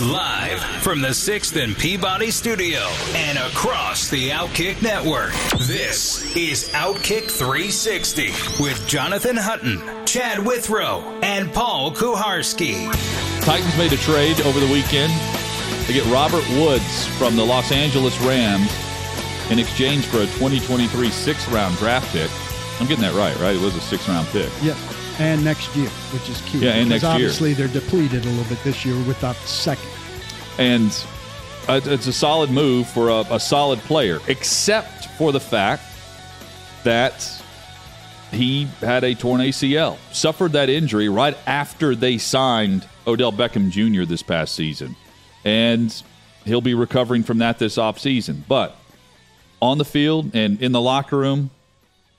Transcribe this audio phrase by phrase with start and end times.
[0.00, 2.78] Live from the 6th and Peabody Studio
[3.12, 5.30] and across the Outkick Network,
[5.66, 8.28] this is Outkick 360
[8.62, 12.90] with Jonathan Hutton, Chad Withrow, and Paul Kuharsky.
[13.42, 15.12] Titans made a trade over the weekend
[15.86, 18.72] to get Robert Woods from the Los Angeles Rams
[19.50, 22.30] in exchange for a 2023 sixth round draft pick.
[22.80, 23.54] I'm getting that right, right?
[23.54, 24.50] It was a sixth round pick.
[24.62, 24.78] Yep.
[25.18, 26.60] And next year, which is key.
[26.60, 27.12] Yeah, and because next year.
[27.12, 29.90] obviously they're depleted a little bit this year without the second.
[30.58, 30.90] And
[31.68, 35.82] it's a solid move for a, a solid player, except for the fact
[36.84, 37.42] that
[38.32, 44.04] he had a torn ACL, suffered that injury right after they signed Odell Beckham Jr.
[44.04, 44.96] this past season.
[45.44, 46.02] And
[46.44, 48.42] he'll be recovering from that this offseason.
[48.46, 48.76] But
[49.60, 51.50] on the field and in the locker room,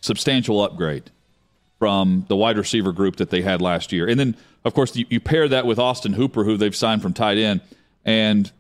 [0.02, 1.10] substantial upgrade
[1.80, 4.08] from the wide receiver group that they had last year.
[4.08, 7.14] And then, of course, you, you pair that with Austin Hooper, who they've signed from
[7.14, 7.62] tight end.
[8.06, 8.52] And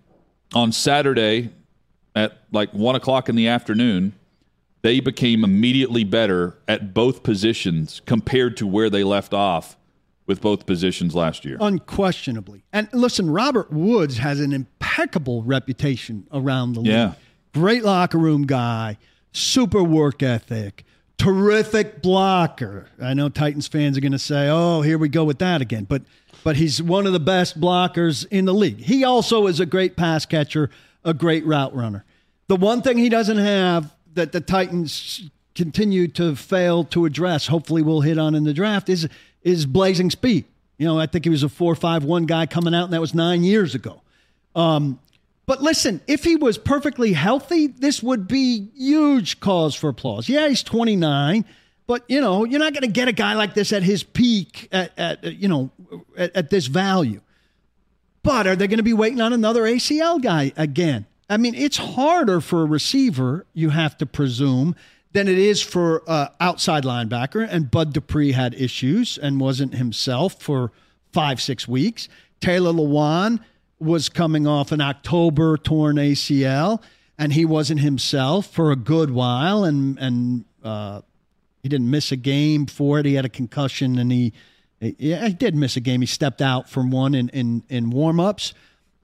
[0.54, 1.52] on Saturday
[2.16, 4.14] at like one o'clock in the afternoon,
[4.82, 9.78] they became immediately better at both positions compared to where they left off
[10.26, 11.58] with both positions last year.
[11.60, 12.64] Unquestionably.
[12.72, 16.92] And listen, Robert Woods has an impeccable reputation around the league.
[16.92, 17.14] Yeah.
[17.54, 18.98] Great locker room guy,
[19.34, 20.86] super work ethic,
[21.18, 22.88] terrific blocker.
[23.00, 25.84] I know Titans fans are going to say, "Oh, here we go with that again."
[25.84, 26.04] But
[26.44, 28.80] but he's one of the best blockers in the league.
[28.80, 30.70] He also is a great pass catcher,
[31.04, 32.06] a great route runner.
[32.48, 37.82] The one thing he doesn't have that the Titans continue to fail to address, hopefully
[37.82, 39.08] we'll hit on in the draft, is
[39.44, 40.46] is blazing speed.
[40.78, 43.02] You know, I think he was a four five one guy coming out, and that
[43.02, 44.02] was nine years ago.
[44.56, 45.00] Um,
[45.46, 50.30] but listen, if he was perfectly healthy, this would be huge cause for applause.
[50.30, 51.46] Yeah, he's 29,
[51.92, 54.70] but you know, you're not going to get a guy like this at his peak
[54.72, 55.72] at, at you know
[56.16, 57.20] at, at this value.
[58.24, 61.06] But are they going to be waiting on another ACL guy again?
[61.30, 64.74] I mean, it's harder for a receiver, you have to presume,
[65.12, 67.46] than it is for uh, outside linebacker.
[67.46, 70.72] And Bud Dupree had issues and wasn't himself for
[71.12, 72.08] five, six weeks.
[72.40, 73.42] Taylor Lewan
[73.80, 76.82] was coming off an October torn ACL,
[77.18, 81.02] and he wasn't himself for a good while, and and uh,
[81.64, 83.06] he didn't miss a game for it.
[83.06, 84.34] He had a concussion, and he
[84.80, 86.02] yeah, he did miss a game.
[86.02, 88.54] He stepped out from one in in, in warm ups.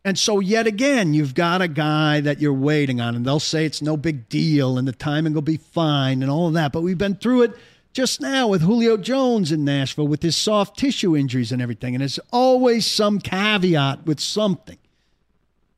[0.04, 3.66] And so, yet again, you've got a guy that you're waiting on, and they'll say
[3.66, 6.72] it's no big deal and the timing will be fine and all of that.
[6.72, 7.58] But we've been through it
[7.92, 11.94] just now with Julio Jones in Nashville with his soft tissue injuries and everything.
[11.94, 14.78] And there's always some caveat with something.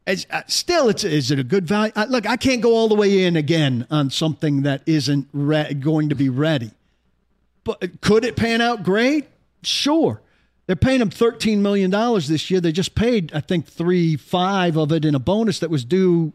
[0.07, 1.91] It's, uh, still, it's is it a good value?
[1.95, 5.73] Uh, look, I can't go all the way in again on something that isn't re-
[5.73, 6.71] going to be ready.
[7.63, 9.27] But could it pan out great?
[9.61, 10.21] Sure.
[10.65, 12.61] They're paying him $13 million this year.
[12.61, 16.33] They just paid, I think, three, five of it in a bonus that was due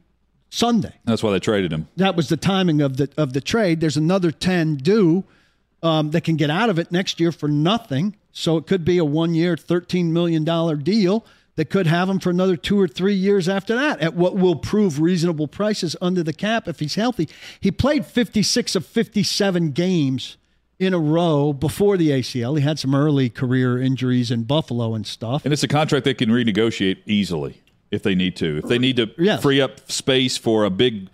[0.50, 0.92] Sunday.
[1.04, 1.88] That's why they traded him.
[1.96, 3.80] That was the timing of the of the trade.
[3.80, 5.24] There's another 10 due
[5.82, 8.16] um, that can get out of it next year for nothing.
[8.32, 10.44] So it could be a one year, $13 million
[10.82, 11.24] deal
[11.56, 14.56] that could have him for another two or three years after that at what will
[14.56, 17.28] prove reasonable prices under the cap if he's healthy.
[17.60, 20.36] He played 56 of 57 games
[20.80, 22.56] in a row before the ACL.
[22.58, 25.44] He had some early career injuries in Buffalo and stuff.
[25.44, 28.58] And it's a contract they can renegotiate easily if they need to.
[28.58, 29.40] If they need to Yes.
[29.40, 31.08] free up space for a big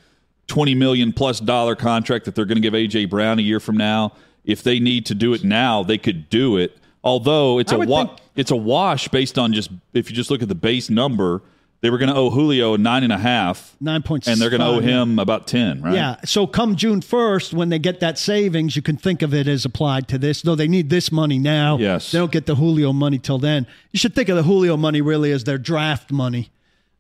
[0.47, 3.77] 20 million plus dollar contract that they're going to give AJ Brown a year from
[3.77, 4.15] now,
[4.47, 6.78] if they need to do it now, they could do it.
[7.05, 10.31] Although it's a would wa- think- it's a wash based on just if you just
[10.31, 11.43] look at the base number,
[11.83, 14.28] they were going to owe Julio nine and a half, nine 9.65.
[14.28, 15.95] and they're going to owe him about ten, right?
[15.95, 16.16] Yeah.
[16.25, 19.66] So come June 1st, when they get that savings, you can think of it as
[19.66, 21.77] applied to this, though they need this money now.
[21.77, 22.13] Yes.
[22.13, 23.66] They don't get the Julio money till then.
[23.92, 26.51] You should think of the Julio money really as their draft money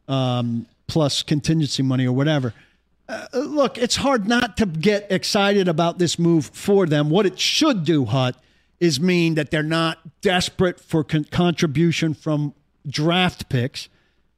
[0.08, 2.52] um, plus contingency money or whatever.
[3.08, 7.08] Uh, look, it's hard not to get excited about this move for them.
[7.08, 8.36] What it should do, Hut,
[8.80, 12.54] is mean that they're not desperate for con- contribution from
[12.86, 13.88] draft picks,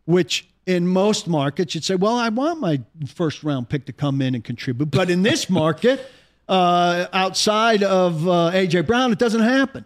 [0.04, 4.20] which in most markets you'd say, well, I want my first round pick to come
[4.20, 4.90] in and contribute.
[4.90, 6.04] But in this market,
[6.48, 9.84] uh, outside of uh, AJ Brown, it doesn't happen.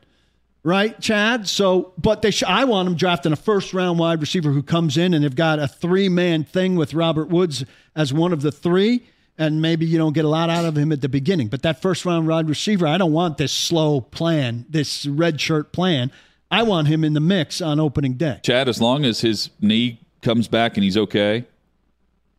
[0.64, 1.46] right, Chad?
[1.48, 4.96] So, but they sh- I want them drafting a first round wide receiver who comes
[4.96, 7.64] in and they've got a three man thing with Robert Woods
[7.94, 9.06] as one of the three.
[9.38, 11.48] And maybe you don't get a lot out of him at the beginning.
[11.48, 15.72] But that first round wide receiver, I don't want this slow plan, this red shirt
[15.72, 16.10] plan.
[16.50, 18.40] I want him in the mix on opening day.
[18.42, 21.44] Chad, as long as his knee comes back and he's okay,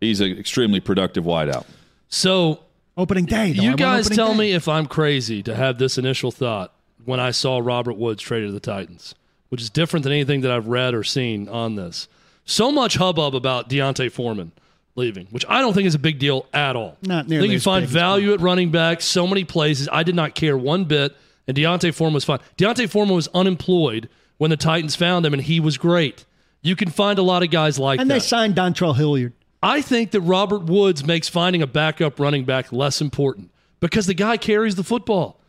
[0.02, 1.66] he's an extremely productive wideout.
[2.10, 2.62] So
[2.96, 3.54] Opening day.
[3.54, 3.62] though.
[3.62, 4.40] I you want guys tell day.
[4.40, 6.74] me if I'm crazy to have this initial thought
[7.06, 9.14] when I saw Robert Woods traded to the Titans,
[9.50, 12.08] which is different than anything that I've read or seen on this.
[12.44, 14.52] So much hubbub about D'Onta Foreman
[14.98, 16.98] leaving, which I don't think is a big deal at all.
[17.02, 17.46] Not nearly.
[17.46, 19.88] I think you find value at running back so many places.
[19.90, 21.16] I did not care one bit,
[21.48, 22.40] and D'Onta Foreman was fine.
[22.58, 26.26] D'Onta Foreman was unemployed when the Titans found him, and he was great.
[26.62, 28.14] You can find a lot of guys like And that.
[28.16, 29.34] And they signed Dontrell Hilliard.
[29.64, 34.14] I think that Robert Woods makes finding a backup running back less important because the
[34.14, 35.40] guy carries the football.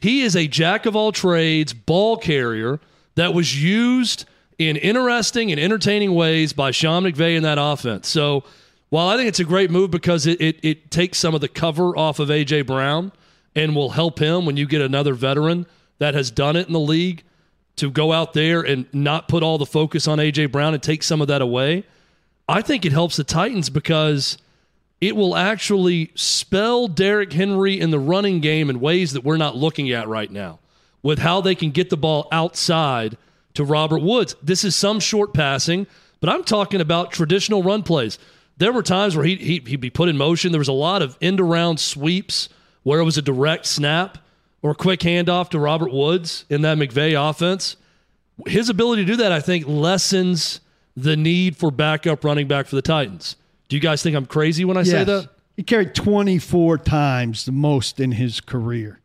[0.00, 2.80] He is a jack of all trades ball carrier
[3.16, 4.24] that was used
[4.58, 8.08] in interesting and entertaining ways by Sean McVay in that offense.
[8.08, 8.44] So
[8.90, 11.48] while I think it's a great move because it, it, it takes some of the
[11.48, 12.62] cover off of A.J.
[12.62, 13.12] Brown
[13.54, 15.66] and will help him when you get another veteran
[15.98, 17.22] that has done it in the league
[17.76, 20.46] to go out there and not put all the focus on A.J.
[20.46, 21.84] Brown and take some of that away.
[22.48, 24.36] I think it helps the Titans because
[25.00, 29.56] it will actually spell Derrick Henry in the running game in ways that we're not
[29.56, 30.58] looking at right now
[31.02, 33.16] with how they can get the ball outside
[33.54, 34.36] to Robert Woods.
[34.42, 35.86] This is some short passing,
[36.20, 38.18] but I'm talking about traditional run plays.
[38.60, 40.52] There were times where he, he, he'd be put in motion.
[40.52, 42.50] There was a lot of end around sweeps
[42.82, 44.18] where it was a direct snap
[44.60, 47.76] or a quick handoff to Robert Woods in that McVay offense.
[48.46, 50.60] His ability to do that, I think, lessens
[50.94, 53.36] the need for backup running back for the Titans.
[53.70, 55.30] Do you guys think I'm crazy when I say that?
[55.56, 58.99] He carried 24 times the most in his career.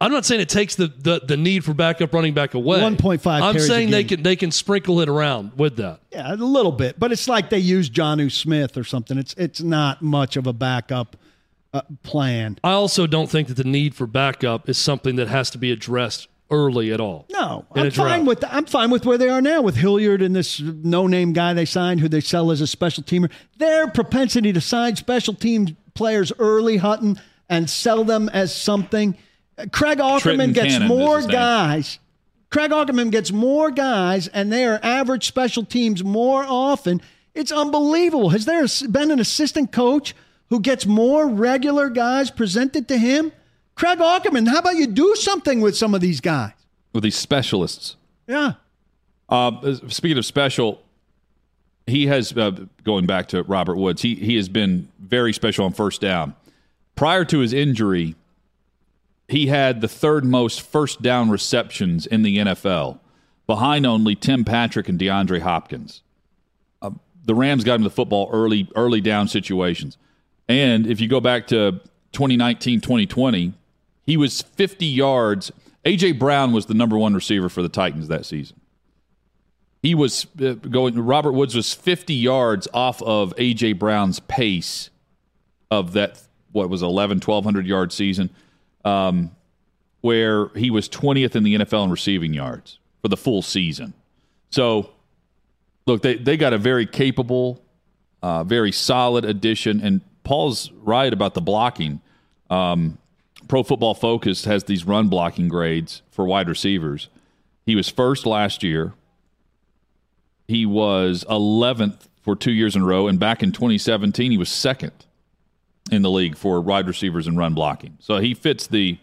[0.00, 2.78] I'm not saying it takes the, the, the need for backup running back away.
[2.80, 6.00] 1.5 I'm saying they can they can sprinkle it around with that.
[6.12, 9.18] Yeah, a little bit, but it's like they use Jonnu Smith or something.
[9.18, 11.16] It's it's not much of a backup
[11.74, 12.58] uh, plan.
[12.62, 15.72] I also don't think that the need for backup is something that has to be
[15.72, 17.26] addressed early at all.
[17.30, 20.60] No, I'm fine with I'm fine with where they are now with Hilliard and this
[20.60, 23.30] no-name guy they signed who they sell as a special teamer.
[23.56, 29.16] Their propensity to sign special team players early, Hutton, and sell them as something.
[29.72, 31.98] Craig Aukerman Trenton gets Cannon more guys.
[32.50, 37.02] Craig Aukerman gets more guys, and they are average special teams more often.
[37.34, 38.30] It's unbelievable.
[38.30, 40.14] Has there been an assistant coach
[40.48, 43.32] who gets more regular guys presented to him?
[43.74, 46.52] Craig Aukerman, how about you do something with some of these guys?
[46.92, 47.96] with these specialists.
[48.26, 48.54] Yeah.
[49.28, 50.82] Uh, speaking of special,
[51.86, 52.50] he has uh,
[52.84, 54.02] going back to Robert Woods.
[54.02, 56.34] He he has been very special on first down.
[56.96, 58.16] Prior to his injury,
[59.28, 62.98] he had the third most first down receptions in the NFL,
[63.46, 66.02] behind only Tim Patrick and DeAndre Hopkins.
[66.82, 66.90] Uh,
[67.24, 69.96] the Rams got him the football early early down situations,
[70.48, 71.80] and if you go back to
[72.12, 73.52] 2019 2020,
[74.04, 75.52] he was 50 yards.
[75.84, 78.60] AJ Brown was the number one receiver for the Titans that season
[79.82, 84.90] he was uh, going robert woods was 50 yards off of aj brown's pace
[85.70, 86.20] of that
[86.52, 88.30] what was 11 1200 yard season
[88.84, 89.30] um,
[90.00, 93.94] where he was 20th in the nfl in receiving yards for the full season.
[94.50, 94.90] So
[95.86, 97.62] look they, they got a very capable
[98.22, 99.80] uh, very solid addition.
[99.80, 102.00] And paul's right about the blocking.
[102.50, 102.98] Um,
[103.46, 107.08] pro football focus has these run blocking grades for wide receivers.
[107.66, 108.94] He was first last year.
[110.46, 114.48] He was 11th for two years in a row, and back in 2017, he was
[114.48, 114.92] second
[115.90, 117.96] in the league for wide receivers and run blocking.
[118.00, 118.98] So he fits the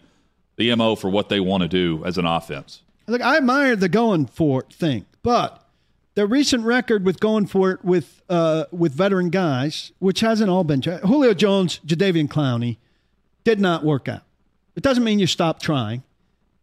[0.56, 2.82] the mo for what they want to do as an offense.
[3.06, 5.62] Look, I admire the going for it thing, but
[6.14, 10.64] the recent record with going for it with uh, with veteran guys, which hasn't all
[10.64, 12.78] been Julio Jones, Jadeveon Clowney,
[13.44, 14.22] did not work out.
[14.74, 16.02] It doesn't mean you stop trying,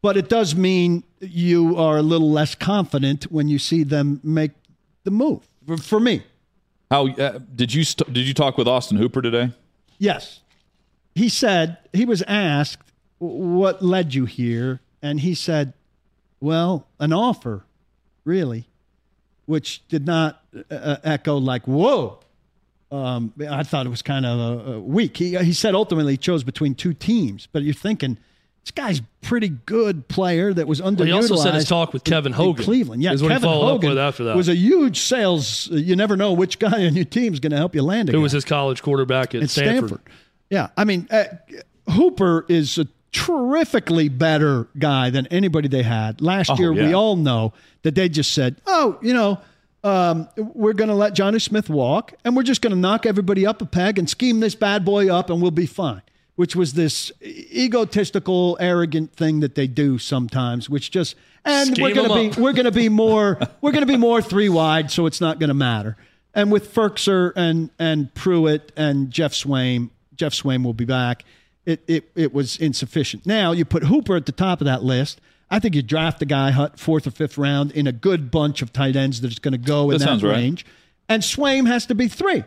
[0.01, 4.51] but it does mean you are a little less confident when you see them make
[5.03, 5.47] the move.
[5.65, 6.23] For, for me,
[6.91, 9.51] How uh, did you st- did you talk with Austin Hooper today?
[9.97, 10.41] Yes.
[11.15, 14.81] He said, he was asked, what led you here?
[15.01, 15.73] And he said,
[16.39, 17.63] well, an offer,
[18.25, 18.67] really,
[19.45, 22.19] which did not uh, echo like, whoa.
[22.91, 25.17] Um, I thought it was kind of uh, uh, weak.
[25.17, 28.17] He, he said ultimately he chose between two teams, but you're thinking,
[28.63, 31.05] this guy's pretty good player that was underutilized.
[31.05, 33.03] he also said his talk with in- Kevin in Cleveland.
[33.03, 34.35] Yeah, is what he Kevin Hogan with after that.
[34.37, 35.67] was a huge sales.
[35.71, 38.13] You never know which guy on your team is going to help you land a
[38.13, 39.89] Who was his college quarterback at at Stanford?
[39.89, 40.01] Stanford.
[40.49, 41.23] Yeah, I mean, uh,
[41.91, 46.71] Hooper is a terrifically better guy than anybody they had last Oh, year.
[46.73, 47.53] We all know
[47.83, 49.39] that they just said, "Oh, you know."
[49.85, 53.45] Um, we're going to let Johnny Smith walk, and we're just going to knock everybody
[53.45, 56.01] up a peg and scheme this bad boy up, and we'll be fine.
[56.35, 62.09] Which was this egotistical, arrogant thing that they do sometimes, which just and we're going
[62.09, 62.37] to 'em be up.
[62.37, 65.39] we're going to be more we're going to be more three wide, so it's not
[65.39, 65.95] going to matter.
[66.33, 71.23] And with Firkser and and Pruitt and Geoff Swaim, Geoff Swaim will be back.
[71.65, 73.25] It it it was insufficient.
[73.27, 75.21] Now you put Hooper at the top of that list.
[75.51, 78.63] I think you draft a guy Hut fourth or fifth round in a good bunch
[78.63, 80.31] of tight ends that's going to go in That that, sounds right.
[80.33, 80.65] range.
[81.07, 82.43] And Swaim has to be three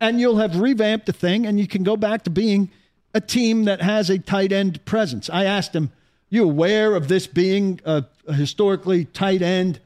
[0.00, 2.70] and you'll have revamped the thing and you can go back to being
[3.14, 5.28] a team that has a tight end presence.
[5.30, 5.90] I asked him,
[6.28, 9.80] You aware of this being a, a historically tight end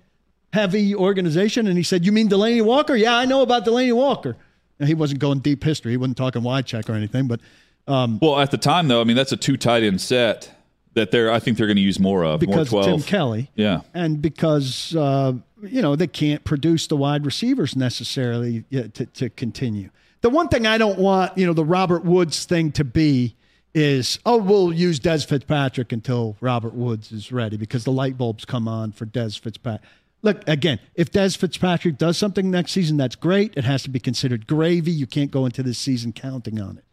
[0.53, 1.67] heavy organization?
[1.67, 2.95] And he said, You mean Delanie Walker?
[2.95, 4.37] Yeah, I know about Delanie Walker.
[4.79, 5.93] And he wasn't going deep history.
[5.93, 7.41] He wasn't talking Wycheck or anything, but
[7.87, 10.51] Well, at the time though, I mean that's a two tight end set
[10.95, 12.85] that they're I think they're going to use more of because more.
[12.85, 13.51] Tim Kelly.
[13.55, 13.81] Yeah.
[13.93, 19.91] And because, uh, you know, they can't produce the wide receivers necessarily to, to continue.
[20.25, 23.37] The one thing I don't want, you know, the Robert Woods thing to be
[23.75, 28.47] is, oh, we'll use Dez Fitzpatrick until Robert Woods is ready because the light bulbs
[28.47, 29.87] come on for Dez Fitzpatrick.
[30.23, 33.53] Look, again, if Dez Fitzpatrick does something next season, that's great.
[33.55, 34.93] It has to be considered gravy.
[34.93, 36.85] You can't go into this season counting on it.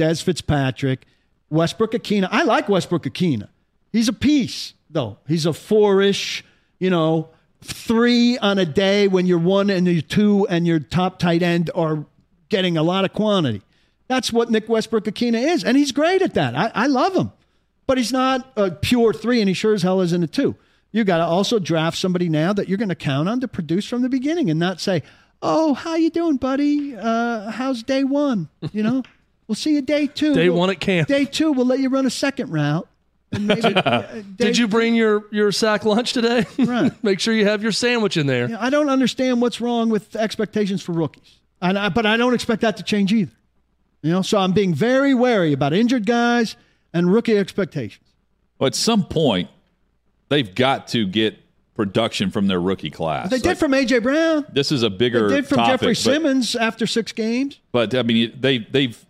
[0.00, 1.04] Dez Fitzpatrick,
[1.50, 2.28] Westbrook Ikhine.
[2.30, 3.48] I like Westbrook Ikhine.
[3.90, 5.18] He's a piece, though.
[5.26, 6.44] He's a four-ish,
[6.78, 7.30] you know,
[7.60, 11.72] three on a day when you're one and you're two and your top tight end
[11.74, 12.06] are
[12.48, 13.62] getting a lot of quantity.
[14.08, 16.54] That's what Nick Westbrook Ikhine is, and he's great at that.
[16.56, 17.30] I, I love him,
[17.86, 20.56] but he's not a pure three, and he sure as hell isn't a two.
[20.92, 23.86] You got to also draft somebody now that you're going to count on to produce
[23.86, 25.02] from the beginning, and not say,
[25.42, 26.96] "Oh, how you doing, buddy?
[26.96, 28.48] Uh, how's day one?
[28.72, 29.02] You know,
[29.46, 30.32] we'll see you day two.
[30.34, 31.06] Day We'll- one at camp.
[31.08, 32.88] Day two, we'll let you run a second route.
[33.38, 36.46] Maybe, uh, Did you bring your your sack lunch today?
[36.58, 36.90] Right.
[37.04, 38.48] Make sure you have your sandwich in there.
[38.58, 42.62] I don't understand what's wrong with expectations for rookies, and I, but I don't expect
[42.62, 43.32] that to change either.
[44.02, 46.56] You know, so I'm being very wary about injured guys
[46.92, 48.04] and rookie expectations.
[48.58, 49.50] Well, at some point,
[50.28, 51.36] they've got to get
[51.74, 53.30] production from their rookie class.
[53.30, 54.46] They Like, did from AJ Brown.
[54.52, 55.28] this is a bigger.
[55.28, 57.58] They did from topic, Jeffrey but- Simmons after six games.
[57.72, 59.04] But I mean, they they've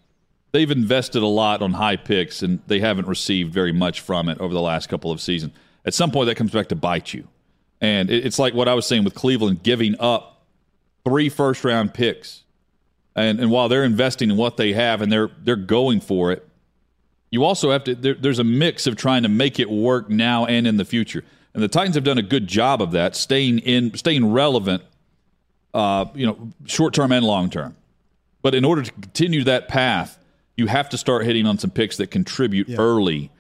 [0.53, 4.39] they've invested a lot on high picks, and they haven't received very much from it
[4.41, 5.53] over the last couple of seasons.
[5.85, 7.29] At some point, that comes back to bite you,
[7.81, 10.38] and it- it's like what I was saying with Cleveland giving up
[11.09, 12.45] three first round picks,
[13.17, 16.47] and and while they're investing in what they have and they're they're going for it,
[17.31, 17.95] you also have to.
[17.95, 21.25] There, there's a mix of trying to make it work now and in the future,
[21.55, 24.83] and the Titans have done a good job of that, staying in staying relevant,
[25.75, 27.75] uh, you know, short term and long term.
[28.43, 30.19] But in order to continue that path,
[30.57, 33.31] you have to start hitting on some picks that contribute early,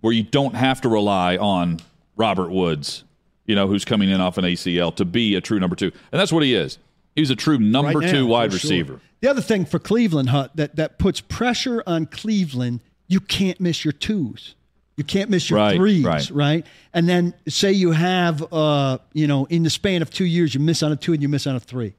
[0.00, 1.80] where you don't have to rely on
[2.16, 3.04] Robert Woods,
[3.46, 6.20] you know, who's coming in off an ACL to be a true number two, and
[6.20, 6.78] that's what he is.
[7.18, 8.68] He's a true number right two now, wide for sure.
[8.70, 9.00] receiver.
[9.20, 13.84] The other thing for Cleveland, Hut, that, that puts pressure on Cleveland, you can't miss
[13.84, 14.54] your twos.
[14.96, 16.30] You can't miss your Right, threes, right.
[16.30, 16.66] right.
[16.92, 20.60] And then say you have, uh, you know, in the span of two years, you
[20.60, 21.94] miss on a two and you miss on a three.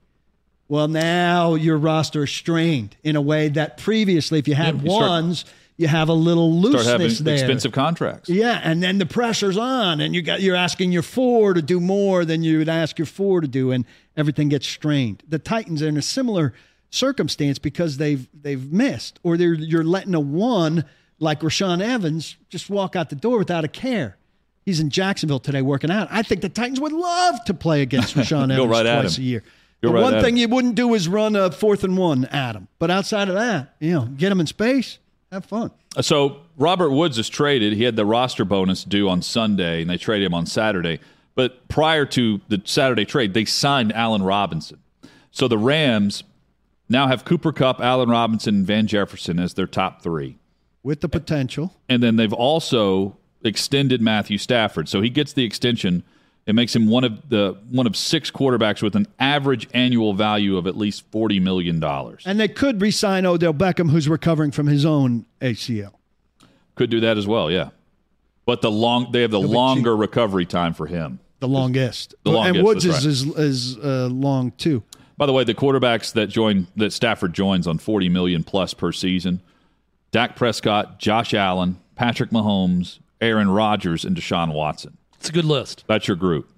[0.67, 4.81] Well, now your roster is strained in a way that previously, if you had Yeah,
[4.83, 5.45] you start- ones,
[5.79, 7.33] you have a little Start looseness having there.
[7.35, 8.27] expensive contracts.
[8.29, 11.79] Yeah, and then the pressure's on, and you got you're asking your four to do
[11.79, 13.85] more than you would ask your four to do, and
[14.17, 15.23] everything gets strained.
[15.27, 16.53] The Titans are in a similar
[16.89, 20.83] circumstance because they've they've missed, or they're you're letting a one
[21.17, 24.17] like Rashaan Evans just walk out the door without a care.
[24.65, 26.09] He's in Jacksonville today working out.
[26.11, 29.43] I think the Titans would love to play against Rashaan Evans right twice a year.
[29.81, 30.41] Go the right one thing him.
[30.41, 32.67] you wouldn't do is run a fourth and one at him.
[32.79, 34.99] But outside of that, you know, get him in space,
[35.31, 35.71] have fun.
[35.95, 37.73] Uh, so Robert Woods is traded.
[37.73, 40.99] He had the roster bonus due on Sunday, and they traded him on Saturday.
[41.35, 44.79] But prior to the Saturday trade, they signed Allen Robinson.
[45.31, 46.23] So the Rams
[46.89, 50.37] now have Cooper Kupp, Allen Robinson, and Van Jefferson as their top three.
[50.83, 51.75] With the potential.
[51.87, 54.89] And then they've also extended Matthew Stafford.
[54.89, 56.03] So he gets the extension.
[56.45, 60.57] It makes him one of the one of six quarterbacks with an average annual value
[60.57, 62.23] of at least forty million dollars.
[62.25, 65.93] And they could re sign Odell Beckham, who's recovering from his own ACL.
[66.75, 67.69] Could do that as well, yeah.
[68.45, 71.19] But the long they have the longer recovery time for him.
[71.39, 72.15] The longest.
[72.23, 74.83] The longest, and Woods that's is, is, is uh, long too.
[75.17, 78.91] By the way, the quarterbacks that join that Stafford joins on 40 million plus per
[78.91, 79.41] season,
[80.11, 84.97] Dak Prescott, Josh Allen, Patrick Mahomes, Aaron Rodgers, and Deshaun Watson.
[85.19, 85.83] It's a good list.
[85.87, 86.49] That's your group.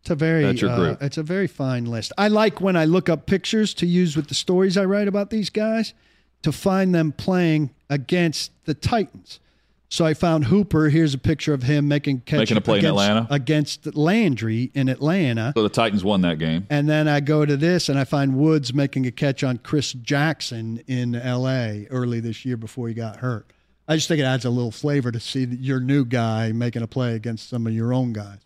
[0.00, 1.02] It's a very That's your uh, group.
[1.02, 2.12] it's a very fine list.
[2.18, 5.30] I like when I look up pictures to use with the stories I write about
[5.30, 5.94] these guys
[6.42, 9.40] to find them playing against the Titans.
[9.88, 10.88] So I found Hooper.
[10.88, 13.28] Here's a picture of him making catch Making a play in Atlanta?
[13.30, 15.52] against Landry in Atlanta.
[15.56, 16.66] So the Titans won that game.
[16.68, 19.92] And then I go to this and I find Woods making a catch on Chris
[19.92, 21.86] Jackson in L.A.
[21.90, 23.52] early this year before he got hurt.
[23.86, 26.86] I just think it adds a little flavor to see your new guy making a
[26.86, 28.38] play against some of your own guys.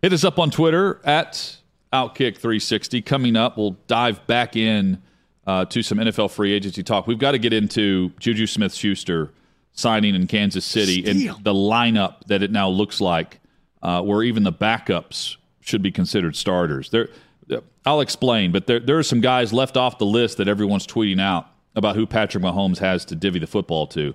[0.00, 1.56] Hit us up on Twitter at
[1.92, 3.04] Outkick360.
[3.04, 5.02] Coming up, we'll dive back in
[5.46, 7.06] uh, to some NFL free agency talk.
[7.06, 9.30] We've got to get into Juju Smith Schuster
[9.72, 11.36] signing in Kansas City Steal.
[11.36, 13.40] and the lineup that it now looks like,
[13.82, 16.90] uh, where even the backups should be considered starters.
[16.90, 17.08] There,
[17.84, 21.20] I'll explain, but there, there are some guys left off the list that everyone's tweeting
[21.20, 24.14] out about who Patrick Mahomes has to divvy the football to.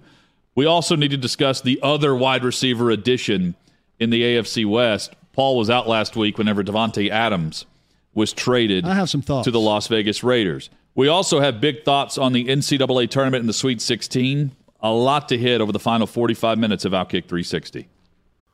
[0.55, 3.55] We also need to discuss the other wide receiver addition
[3.99, 5.15] in the AFC West.
[5.33, 7.65] Paul was out last week whenever Davante Adams
[8.13, 9.45] was traded I have some thoughts.
[9.45, 10.69] to the Las Vegas Raiders.
[10.93, 14.51] We also have big thoughts on the NCAA tournament in the Sweet 16.
[14.81, 17.87] A lot to hit over the final 45 minutes of Outkick 360.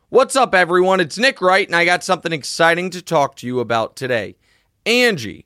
[0.07, 0.99] What's up, everyone?
[1.01, 4.35] It's Nick Wright, and I got something exciting to talk to you about today.
[4.85, 5.45] Angie,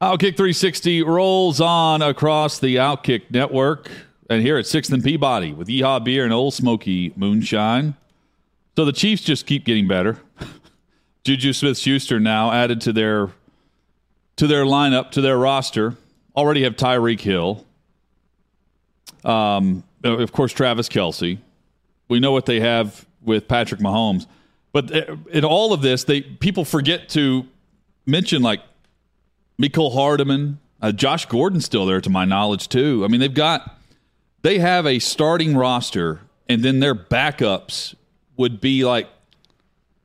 [0.00, 3.90] Outkick 360 rolls on across the Outkick network.
[4.30, 7.96] And here at 6th and Peabody with Yeehaw Beer and Old Smoky Moonshine.
[8.76, 10.20] So the Chiefs just keep getting better.
[11.24, 13.30] Juju Smith Schuster now added to their
[14.36, 15.96] to their lineup, to their roster.
[16.36, 17.66] Already have Tyreek Hill.
[19.24, 21.38] Um, of course, Travis Kelce.
[22.08, 24.26] We know what they have with Patrick Mahomes.
[24.72, 27.46] But uh, in all of this, they people forget to
[28.06, 28.60] mention like
[29.60, 33.02] Mecole Hardman, uh, Josh Gordon's still there to my knowledge too.
[33.04, 33.76] I mean, they've got
[34.42, 37.94] they have a starting roster, and then their backups
[38.36, 39.08] would be like,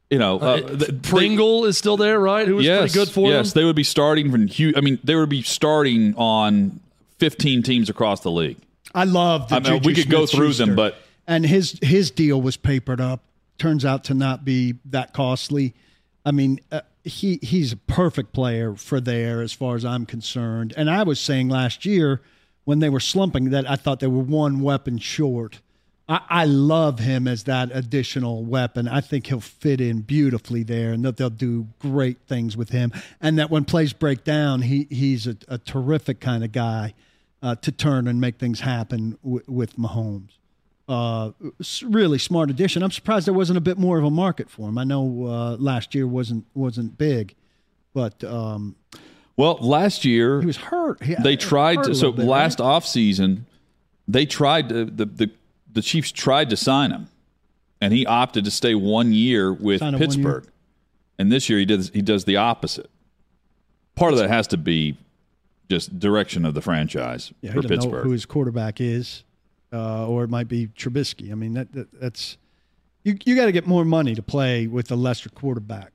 [0.09, 2.47] you know, uh, th- they- Pringle is still there, right?
[2.47, 3.61] Who was yes, pretty good for yes, them.
[3.61, 4.75] they would be starting from huge.
[4.75, 6.79] I mean, they would be starting on
[7.19, 8.57] fifteen teams across the league.
[8.95, 10.65] I love the I mean, Juju we could go through Smith-Schuster.
[10.65, 13.21] them, but and his his deal was papered up.
[13.59, 15.73] Turns out to not be that costly.
[16.25, 20.73] I mean, uh, he he's a perfect player for there as far as I'm concerned.
[20.77, 22.21] And I was saying last year
[22.63, 25.61] when they were slumping that I thought they were one weapon short.
[26.07, 28.87] I, I love him as that additional weapon.
[28.87, 32.91] I think he'll fit in beautifully there, and that they'll do great things with him.
[33.21, 36.93] And that when plays break down, he he's a, a terrific kind of guy
[37.41, 40.31] uh, to turn and make things happen w- with Mahomes.
[40.87, 41.31] Uh,
[41.83, 42.83] really smart addition.
[42.83, 44.77] I'm surprised there wasn't a bit more of a market for him.
[44.77, 47.35] I know uh, last year wasn't wasn't big,
[47.93, 48.75] but um,
[49.37, 51.01] well, last year he was hurt.
[51.01, 51.95] He- they tried hurt to.
[51.95, 52.65] So bit, last right?
[52.65, 53.43] offseason,
[54.07, 55.31] they tried to, the the
[55.71, 57.07] the Chiefs tried to sign him,
[57.79, 59.99] and he opted to stay one year with Sign year.
[59.99, 60.47] Pittsburgh.
[61.17, 62.89] And this year he does he does the opposite.
[63.95, 64.97] Part of that has to be
[65.69, 68.03] just direction of the franchise yeah, for Pittsburgh.
[68.03, 69.23] who his quarterback is,
[69.73, 71.31] uh, or it might be Trubisky.
[71.31, 72.37] I mean that, that that's
[73.03, 73.17] you.
[73.25, 75.91] You got to get more money to play with a lesser quarterback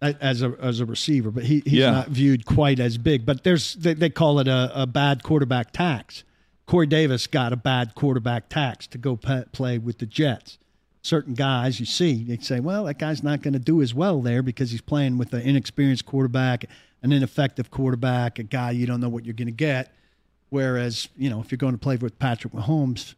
[0.00, 1.90] as a as a receiver, but he, he's Yeah.
[1.90, 3.26] not viewed quite as big.
[3.26, 6.24] But there's they, they call it a, a bad quarterback tax.
[6.66, 10.58] Corey Davis got a bad quarterback tax to go pa play with the Jets.
[11.00, 14.20] Certain guys you see, they say, well, that guy's not going to do as well
[14.20, 16.66] there because he's playing with an inexperienced quarterback,
[17.02, 19.92] an ineffective quarterback, a guy you don't know what you're going to get.
[20.50, 23.14] Whereas, you know, if you're going to play with Patrick Mahomes,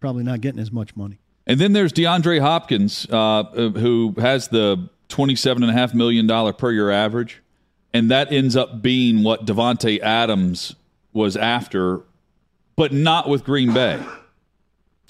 [0.00, 1.18] probably not getting as much money.
[1.46, 7.42] And then there's DeAndre Hopkins, uh, who has the $27.5 million per year average.
[7.92, 10.74] And that ends up being what Davante Adams
[11.12, 12.00] was after,
[12.76, 14.02] but not with Green Bay.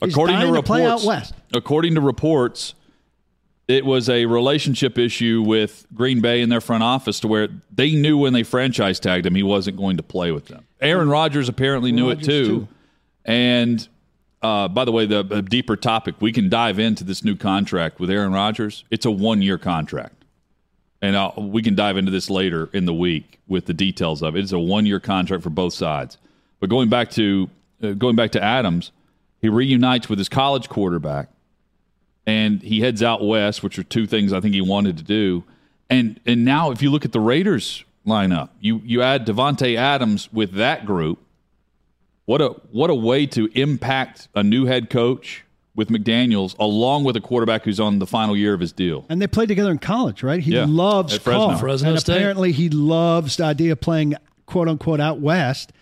[0.03, 1.35] according dying to to reports, west.
[1.55, 2.75] according to reports,
[3.67, 7.93] it was a relationship issue with Green Bay and their front office to where they
[7.93, 10.67] knew when they franchise tagged him he wasn't going to play with them.
[10.81, 12.47] Aaron Rodgers apparently knew Rodgers it too.
[12.47, 12.69] too.
[13.25, 13.89] And
[14.43, 17.99] uh, by the way, the a deeper topic, we can dive into this new contract
[17.99, 18.85] with Aaron Rodgers.
[18.91, 20.25] It's a one year contract.
[21.01, 24.37] And i we can dive into this later in the week with the details of
[24.37, 24.41] it.
[24.41, 26.19] It's a one year contract for both sides.
[26.61, 27.49] But going back to
[27.83, 28.93] uh, going back to Adams,
[29.41, 31.29] he reunites with his college quarterback,
[32.27, 35.45] and he heads out west, which are two things I think he wanted to do.
[35.91, 40.33] And and now, if you look at the Raiders lineup, you you add Davante Adams
[40.33, 41.19] with that group.
[42.27, 45.45] What a what a way to impact a new head coach
[45.77, 49.05] with McDaniels, along with a quarterback who's on the final year of his deal.
[49.09, 50.41] And they played together in college, right?
[50.41, 51.49] He Yeah, loves Fresno.
[51.49, 51.59] Carr.
[51.59, 52.17] Fresno and State.
[52.17, 54.15] apparently he loves the idea of playing
[54.47, 55.73] quote unquote out west.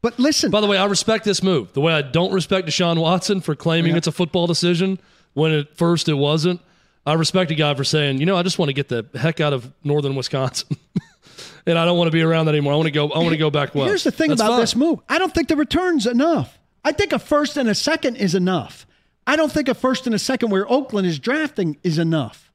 [0.00, 1.72] But listen, By the way, I respect this move.
[1.74, 3.98] The way I don't respect Deshaun Watson for claiming Yeah.
[3.98, 4.98] it's a football decision
[5.34, 6.60] when at first it wasn't.
[7.04, 9.40] I respect a guy for saying, you know, I just want to get the heck
[9.40, 10.76] out of northern Wisconsin.
[11.66, 12.72] and I don't want to be around that anymore.
[12.72, 13.88] I want to go I want to go back west.
[13.88, 14.60] Here's the thing That's about fine.
[14.60, 15.00] this move.
[15.08, 16.58] I don't think the return's enough.
[16.84, 18.86] I think a first and a second is enough.
[19.26, 22.50] I don't think a first and a second where Oakland is drafting is enough.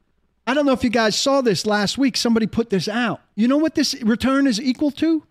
[0.46, 2.16] I don't know if you guys saw this last week.
[2.16, 3.22] Somebody put this out.
[3.36, 5.24] You know what this return is equal to?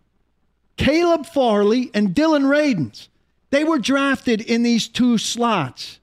[0.76, 3.08] Caleb Farley and Dillon Radunz.
[3.50, 6.00] They were drafted in these two slots.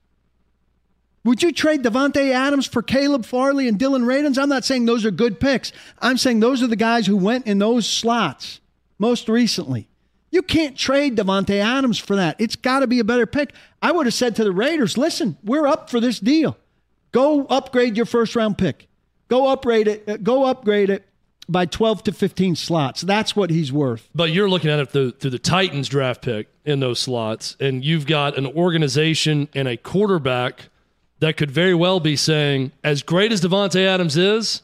[1.25, 4.37] Would you trade Davante Adams for Caleb Farley and Dillon Radunz?
[4.37, 5.71] I'm not saying those are good picks.
[5.99, 8.59] I'm saying those are the guys who went in those slots
[8.99, 9.87] most recently.
[10.31, 12.35] You can't trade Davante Adams for that.
[12.39, 13.53] It's got to be a better pick.
[13.81, 16.57] I would have said to the Raiders, listen, we're up for this deal.
[17.11, 18.87] Go upgrade your first round pick.
[19.29, 20.09] Go upgrade it.
[20.09, 21.05] uh, Go upgrade it
[21.47, 23.01] by 12 to 15 slots.
[23.01, 24.09] That's what he's worth.
[24.15, 27.85] But you're looking at it through, through the Titans draft pick in those slots, and
[27.85, 30.69] you've got an organization and a quarterback
[31.23, 34.61] that could very well be saying, as great as Davante Adams is,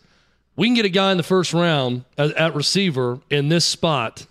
[0.57, 4.25] we can get a guy in the first round at, at receiver in this spot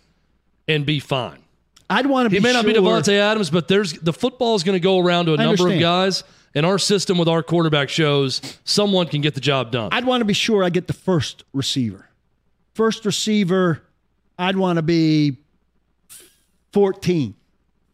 [0.69, 1.39] and be fine.
[1.89, 4.63] I'd want to be He may not be Davante Adams, but there's the football is
[4.63, 6.23] going to go around to a I number of guys,
[6.55, 9.89] and our system with our quarterback shows someone can get the job done.
[9.91, 12.11] I'd want to be sure I get the first receiver.
[12.75, 13.83] First receiver,
[14.39, 15.39] I'd want to be
[16.75, 17.35] 14,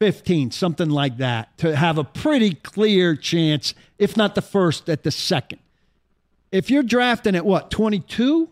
[0.04, 5.02] 15, something like that, to have a pretty clear chance, if not the first, at
[5.02, 5.60] the second.
[6.52, 8.50] If you're drafting at what, 22,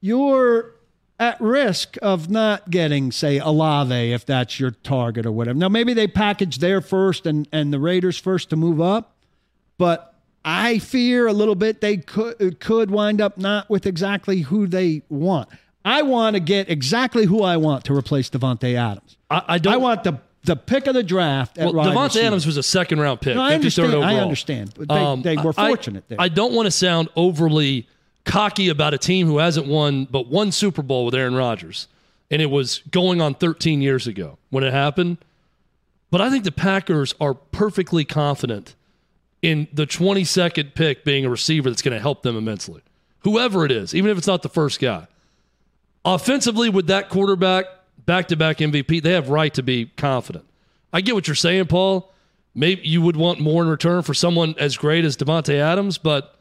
[0.00, 0.74] you're
[1.20, 5.56] at risk of not getting, say, Olave if that's your target or whatever.
[5.56, 9.14] Now, maybe they package their first and, and the Raiders first to move up,
[9.78, 14.66] but I fear a little bit they could could wind up not with exactly who
[14.66, 15.48] they want.
[15.84, 19.16] I want to get exactly who I want to replace Davante Adams.
[19.30, 22.22] I, I don't I want the the pick of the draft at Well, Davante.
[22.22, 23.34] Adams was a second round pick.
[23.34, 23.54] No, I 53rd
[23.84, 24.04] understand.
[24.04, 24.68] I understand.
[24.78, 26.20] They, um, they were I- fortunate there.
[26.20, 27.86] I don't want to sound overly
[28.24, 31.88] cocky about a team who hasn't won but one Super Bowl with Aaron Rodgers.
[32.30, 35.18] And it was going on 13 years ago when it happened.
[36.10, 38.74] But I think the Packers are perfectly confident
[39.42, 42.80] in the 22nd pick being a receiver that's going to help them immensely.
[43.20, 45.06] Whoever it is, even if it's not the first guy.
[46.04, 47.64] Offensively, with that quarterback,
[48.06, 50.44] back to back MVP, they have right to be confident.
[50.92, 52.12] I get what you're saying, Paul.
[52.54, 56.38] Maybe you would want more in return for someone as great as Davante Adams, but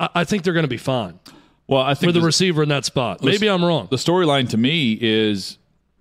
[0.00, 1.18] I, I think they're going to be fine
[1.66, 3.22] Well, I think the the- receiver in that spot.
[3.22, 3.88] Maybe I'm wrong.
[3.90, 5.58] The storyline to me is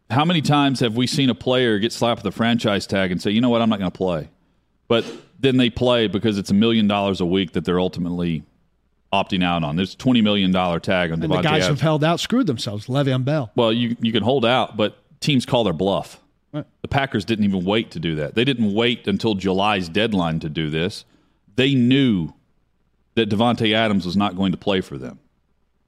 [0.10, 3.21] how many times have we seen a player get slapped with a franchise tag and
[3.21, 4.30] say, you know what, I'm not going to play.
[4.88, 5.06] But
[5.38, 8.43] then they play because it's a million dollars a week that they're ultimately
[9.11, 9.75] opting out on.
[9.75, 12.87] There's a $20 million tag on and the guys who've held out screwed themselves.
[12.87, 13.51] Le'Veon Bell.
[13.55, 16.19] Well, you you can hold out, but teams call their bluff.
[16.51, 16.65] Right.
[16.81, 18.35] The Packers didn't even wait to do that.
[18.35, 21.05] They didn't wait until July's deadline to do this.
[21.55, 22.33] They knew
[23.15, 25.19] that Davante Adams was not going to play for them.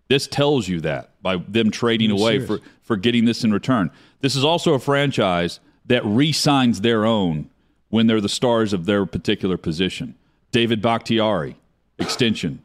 [0.07, 3.91] This tells you that by them trading away for, for getting this in return.
[4.21, 7.49] This is also a franchise that re-signs their own
[7.89, 10.15] when they're the stars of their particular position.
[10.51, 11.55] David Bakhtiari,
[11.99, 12.63] extension.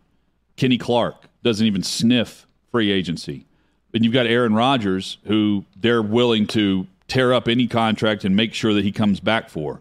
[0.56, 3.46] Kenny Clark doesn't even sniff free agency.
[3.92, 8.54] And you've got Aaron Rodgers, who they're willing to tear up any contract and make
[8.54, 9.80] sure that he comes back for,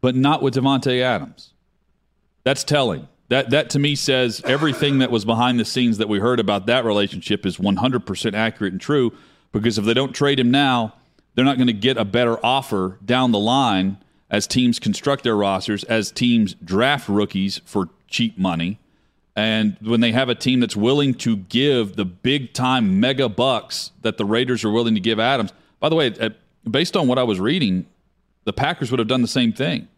[0.00, 1.52] but not with Davante Adams.
[2.44, 3.08] That's telling.
[3.28, 6.66] That that to me says everything that was behind the scenes that we heard about
[6.66, 9.12] that relationship is 100% accurate and true.
[9.52, 10.94] Because if they don't trade him now,
[11.34, 13.98] they're not going to get a better offer down the line
[14.30, 18.78] as teams construct their rosters, as teams draft rookies for cheap money.
[19.34, 23.92] And when they have a team that's willing to give the big time mega bucks
[24.02, 26.30] that the Raiders are willing to give Adams, by the way, uh,
[26.70, 27.86] based on what I was reading,
[28.44, 29.88] the Packers would have done the same thing.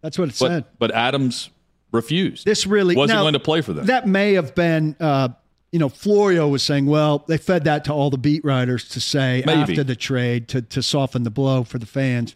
[0.00, 0.64] That's what it but said.
[0.78, 1.50] but Adams
[1.92, 2.44] refused.
[2.44, 3.86] This really wasn't now, going to play for them.
[3.86, 5.28] That may have been, uh,
[5.70, 9.00] you know, Florio was saying, well, they fed that to all the beat writers to
[9.00, 9.60] say Maybe.
[9.60, 12.34] after the trade to, to soften the blow for the fans.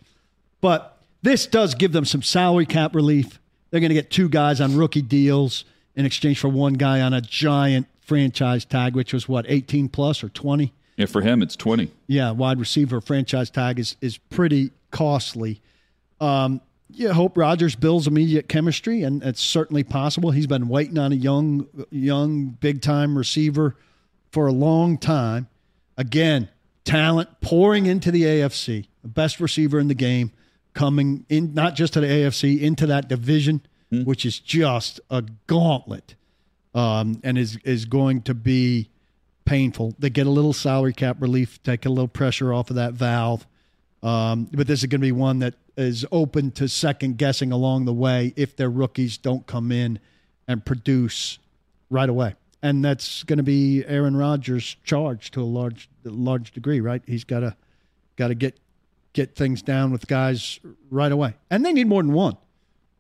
[0.61, 3.41] But this does give them some salary cap relief.
[3.71, 5.65] They're going to get two guys on rookie deals
[5.97, 10.23] in exchange for one guy on a giant franchise tag, which was what, 18 plus
[10.23, 10.73] or 20?
[10.97, 11.91] yeah, for him, it's twenty.
[12.07, 15.61] yeah, wide receiver franchise tag is is pretty costly.
[16.21, 20.31] Um, yeah, hope Rodgers builds immediate chemistry, and it's certainly possible.
[20.31, 23.77] He's been waiting on a young, young, big time receiver
[24.31, 25.49] for a long time.
[25.99, 26.49] Again,
[26.85, 30.31] talent pouring into the AFC, the best receiver in the game,
[30.73, 36.15] coming in not just to the AFC into that division, which is just a gauntlet,
[36.75, 38.91] um, and is is going to be
[39.45, 39.95] painful.
[39.99, 43.47] They get a little salary cap relief, take a little pressure off of that valve.
[44.03, 47.85] Um, but this is going to be one that is open to second guessing along
[47.85, 49.99] the way if their rookies don't come in
[50.47, 51.39] and produce
[51.91, 52.35] right away.
[52.63, 57.03] And that's going to be Aaron Rodgers' charge to a large large degree, right?
[57.07, 57.57] He's got to
[58.17, 58.59] got to get
[59.13, 60.59] get things down with guys
[60.91, 62.37] right away, and they need more than one.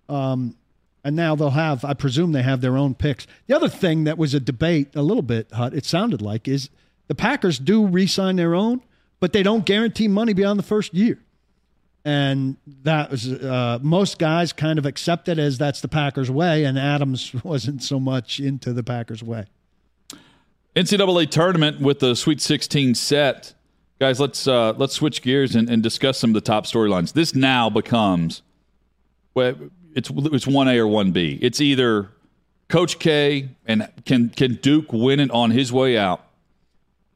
[0.09, 0.57] Um,
[1.07, 3.29] and now they'll have, I presume, they have their own picks.
[3.47, 6.69] The other thing that was a debate a little bit, Hut, it sounded like, is
[7.07, 8.83] the Packers do re-sign their own,
[9.21, 11.23] but they don't guarantee money beyond the first year.
[12.05, 16.65] And that was uh, most guys kind of accept it as that's the Packers way,
[16.65, 19.47] and Adams wasn't so much into the Packers way.
[20.75, 23.55] NCAA tournament with the Sweet 16 set.
[24.01, 27.13] Guys, let's uh, let's switch gears and, and discuss some of the top storylines.
[27.13, 28.43] This now becomes
[29.97, 31.39] it's it's one A or one B.
[31.41, 32.11] It's either
[32.69, 36.25] Coach K and can can Duke win it on his way out,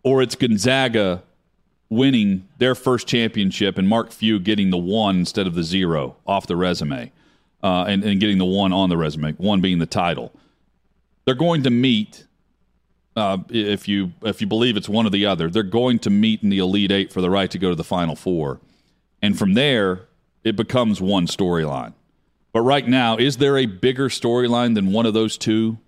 [0.02, 1.22] or it's Gonzaga
[1.90, 6.46] winning their first championship and Mark Few getting the one instead of the zero off
[6.46, 7.12] the resume,
[7.62, 10.32] uh, and, and getting the one on the resume, one being the title.
[11.26, 12.24] They're going to meet
[13.14, 16.42] uh, if you if you believe it's one or the other, they're going to meet
[16.42, 18.58] in the Elite Eight for the right to go to the Final Four,
[19.20, 20.06] and from there
[20.44, 21.92] it becomes one storyline.
[22.52, 25.78] But right now, is there a bigger storyline than one of those two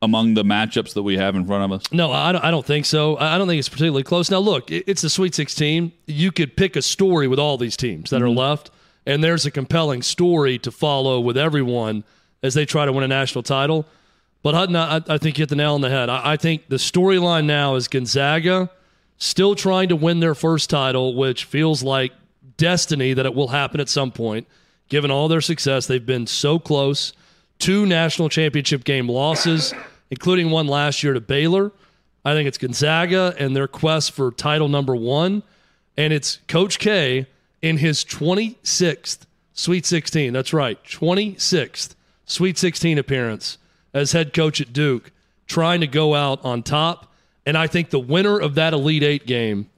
[0.00, 1.92] among the matchups that we have in front of us?
[1.92, 3.16] No, I don't, I don't think so.
[3.18, 4.30] I don't think it's particularly close.
[4.30, 5.92] Now, look, it's the Sweet 16.
[6.06, 8.38] You could pick a story with all these teams that are mm-hmm.
[8.38, 8.70] left,
[9.06, 12.04] and there's a compelling story to follow with everyone
[12.42, 13.86] as they try to win a national title.
[14.42, 16.08] But Hutton, I, I think you hit the nail on the head.
[16.08, 18.70] I, I think the storyline now is Gonzaga
[19.16, 22.12] still trying to win their first title, which feels like
[22.56, 24.46] destiny that it will happen at some point.
[24.88, 27.12] Given all their success, they've been so close.
[27.58, 29.74] Two national championship game losses,
[30.10, 31.72] including one last year to Baylor.
[32.24, 35.42] I think it's Gonzaga and their quest for title number one.
[35.96, 37.26] And it's Coach K
[37.60, 39.20] in his 26th
[39.52, 40.32] Sweet 16.
[40.32, 43.58] That's right, 26th Sweet 16 appearance
[43.92, 45.10] as head coach at Duke,
[45.46, 47.12] trying to go out on top.
[47.44, 49.68] And I think the winner of that Elite Eight game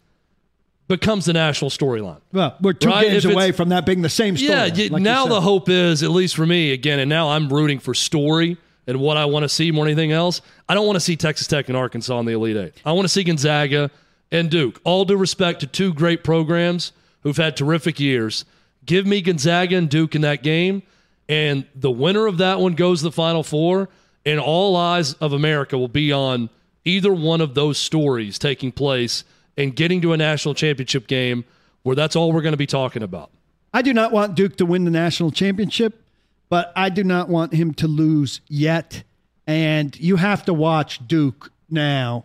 [0.90, 2.20] becomes the national storyline.
[2.32, 4.50] Well, we're two Right, games if away from that being the same story.
[4.50, 7.78] Yeah, like now the hope is, at least for me, again, and now I'm rooting
[7.78, 8.56] for story
[8.88, 10.42] and what I want to see more than anything else.
[10.68, 12.74] I don't want to see Texas Tech and Arkansas in the Elite Eight.
[12.84, 13.92] I want to see Gonzaga
[14.32, 14.80] and Duke.
[14.82, 16.90] All due respect to two great programs
[17.22, 18.44] who've had terrific years.
[18.84, 20.82] Give me Gonzaga and Duke in that game,
[21.28, 23.88] and the winner of that one goes to the Final Four,
[24.26, 26.50] and all eyes of America will be on
[26.84, 29.22] either one of those stories taking place
[29.62, 31.44] and getting to a national championship game
[31.82, 33.30] where that's all we're going to be talking about.
[33.72, 36.02] I do not want Duke to win the national championship,
[36.48, 39.04] but I do not want him to lose yet.
[39.46, 42.24] And you have to watch Duke now.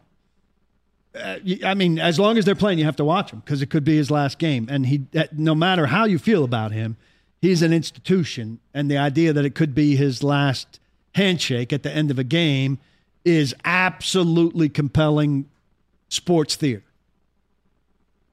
[1.15, 3.69] Uh, I mean, as long as they're playing, you have to watch him because it
[3.69, 4.67] could be his last game.
[4.69, 6.98] And he, that- no matter how you feel about him,
[7.41, 8.60] he's an institution.
[8.74, 10.80] And the idea that it could be his last
[11.13, 12.80] handshake at the end of a game
[13.24, 15.48] is absolutely compelling
[16.10, 16.84] sports theater.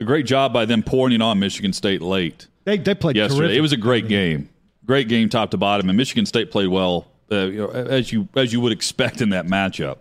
[0.03, 3.41] A great job by them pouring it on Michigan State late They, they played yesterday.
[3.41, 3.57] terrific.
[3.59, 4.49] It was a great game,
[4.85, 8.29] great game top to bottom, and Michigan State played well, uh, you know, as you
[8.35, 9.99] as you would expect in that matchup.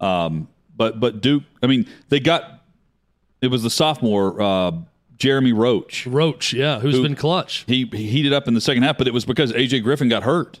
[0.00, 2.62] Um, but but Duke, I mean, they got
[3.40, 4.72] it was the sophomore uh,
[5.16, 6.06] Jeremy Roach.
[6.06, 7.64] Roach, yeah, who's Who- been clutch.
[7.66, 10.24] He, he heated up in the second half, but it was because AJ Griffin got
[10.24, 10.60] hurt,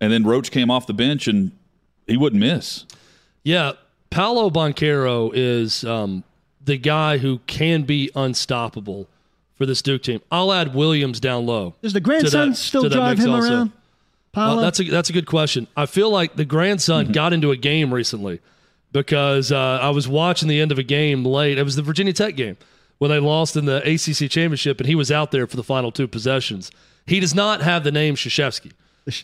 [0.00, 1.52] and then Roach came off the bench and
[2.06, 2.86] he wouldn't miss.
[3.42, 3.72] Yeah,
[4.10, 6.24] Paolo Banchero is um,
[6.64, 9.08] the guy who can be unstoppable
[9.56, 10.20] for this Duke team.
[10.30, 11.74] I'll add Williams down low.
[11.82, 13.52] Does the grandson that- still drive him also.
[13.52, 13.72] around?
[14.32, 15.66] Uh, that's a that's a good question.
[15.76, 17.12] I feel like the grandson Mm-hmm.
[17.12, 18.40] got into a game recently
[18.92, 21.58] because uh, I was watching the end of a game late.
[21.58, 22.56] It was the Virginia Tech game
[22.98, 25.90] when they lost in the ACC championship, and he was out there for the final
[25.90, 26.70] two possessions.
[27.06, 28.72] He does not have the name Krzyzewski.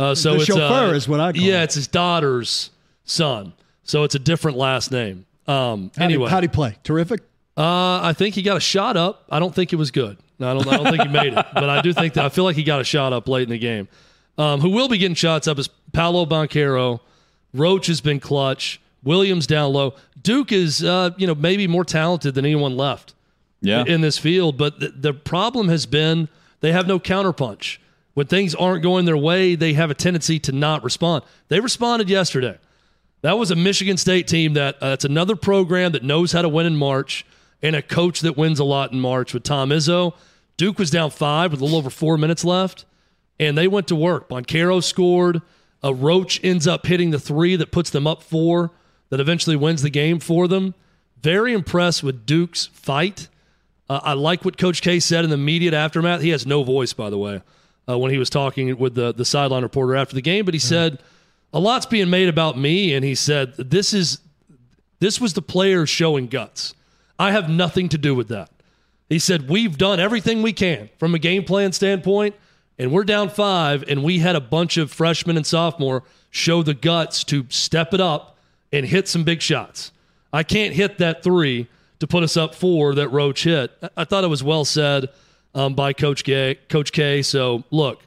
[0.01, 1.65] Uh, so the it's chauffeur uh, is what I call Yeah, it.
[1.65, 2.71] it's his daughter's
[3.05, 3.53] son.
[3.85, 5.26] So it's a different last name.
[5.49, 6.77] Um, How anyway, do how'd he play?
[6.83, 7.21] Terrific.
[7.57, 9.25] uh, I think he got a shot up.
[9.31, 10.19] I don't think it was good.
[10.41, 10.67] I don't.
[10.67, 12.63] I don't think he made it, but I do think that I feel like he
[12.65, 13.89] got a shot up late in the game.
[14.39, 17.01] Um, who will be getting shots up is Paolo Banchero.
[17.55, 18.81] Roach has been clutch.
[19.03, 19.95] Williams down low.
[20.21, 23.15] Duke is, uh, you know, maybe more talented than anyone left
[23.61, 23.85] Yeah.
[23.87, 26.29] in this field, but the, the problem has been
[26.61, 27.79] they have no counterpunch.
[28.15, 31.23] When things aren't going their way, they have a tendency to not respond.
[31.49, 32.59] They responded yesterday.
[33.23, 36.49] That was a Michigan State team that uh, it's another program that knows how to
[36.49, 37.25] win in March
[37.63, 40.15] and a coach that wins a lot in March with Tom Izzo.
[40.57, 42.85] Duke was down five with a little over four minutes left,
[43.41, 44.29] and they went to work.
[44.29, 45.43] Banchero scored.
[45.83, 48.71] A Roach ends up hitting the three that puts them up four,
[49.11, 50.75] that eventually wins the game for them.
[51.23, 53.29] Very impressed with Duke's fight.
[53.89, 56.21] Uh, I like what Coach K said in the immediate aftermath.
[56.21, 57.43] He has no voice, by the way,
[57.89, 60.61] uh, when he was talking with the, the sideline reporter after the game, but he
[60.61, 60.99] said,
[61.53, 64.21] a lot's being made about me, and he said, this is
[64.99, 66.75] this was the players showing guts.
[67.19, 68.51] I have nothing to do with that.
[69.09, 72.35] He said, We've done everything we can from a game plan standpoint,
[72.79, 76.75] and we're down five, and we had a bunch of freshmen and sophomore show the
[76.75, 78.37] guts to step it up
[78.73, 79.93] and hit some big shots.
[80.33, 81.69] I can't hit that three
[82.01, 83.71] to put us up four that Roach hit.
[83.97, 85.09] I- thought it was well said
[85.55, 86.59] um, by Coach K.
[86.69, 87.23] Coach K.
[87.23, 88.03] So look,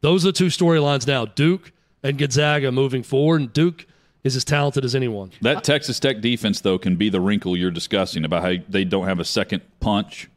[0.00, 3.40] those are the two storylines now: Duke and Gonzaga moving forward.
[3.40, 3.86] And Duke
[4.24, 5.32] is as talented as anyone.
[5.42, 9.06] That Texas Tech defense, though, can be the wrinkle you're discussing about how they don't
[9.06, 10.28] have a second punch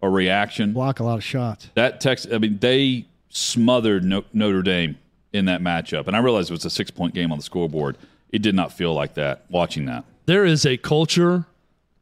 [0.00, 0.72] or reaction.
[0.72, 1.68] Block a lot of shots.
[1.74, 4.96] That Texas, I mean, they smothered no- Notre Dame
[5.32, 6.06] in that matchup.
[6.06, 7.96] And I realized it was a six point game on the scoreboard.
[8.30, 10.04] It did not feel like that watching that.
[10.26, 11.44] there is a culture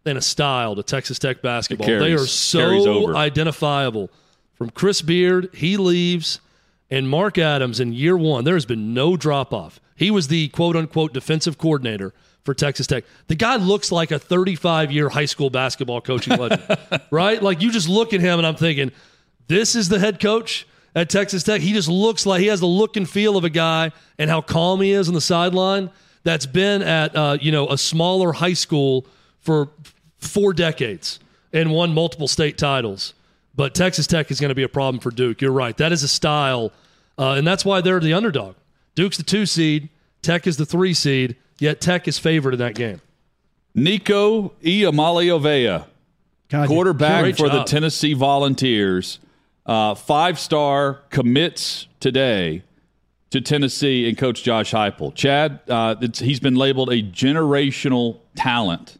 [0.06, 1.87] and a style to Texas Tech basketball.
[1.87, 4.11] Carries- they are so identifiable.
[4.54, 6.40] From Chris Beard, he leaves,
[6.92, 9.81] and Mark Adams in year one, there has been no drop off.
[9.96, 12.12] He was the quote unquote defensive coordinator
[12.44, 13.05] for Texas Tech.
[13.28, 16.62] The guy looks like a 35 year high school basketball coaching legend,
[17.11, 17.42] right?
[17.42, 18.92] Like you just look at him and I'm thinking,
[19.48, 21.62] this is the head coach at Texas Tech.
[21.62, 24.42] He just looks like he has the look and feel of a guy and how
[24.42, 25.90] calm he is on the sideline
[26.24, 29.07] that's been at uh, you know a smaller high school
[29.40, 29.70] for
[30.18, 31.20] four decades
[31.55, 33.14] and won multiple state titles.
[33.55, 35.43] But Texas Tech is going to be a problem for Duke.
[35.43, 35.77] You're right.
[35.77, 36.73] That is a style,
[37.19, 38.55] uh, and that's why they're the underdog.
[38.95, 39.88] Duke's the two seed.
[40.23, 41.37] Tech is the three seed.
[41.59, 43.01] Yet Tech is favored in that game.
[43.75, 45.87] Nico Iamaleava,
[46.49, 47.62] God, quarterback Great for the.
[47.65, 49.19] Tennessee Volunteers,
[49.65, 52.62] uh, five star commits today
[53.31, 55.15] to Tennessee and Coach Josh Heupel.
[55.15, 58.99] Chad, uh, it's, he's been labeled a generational talent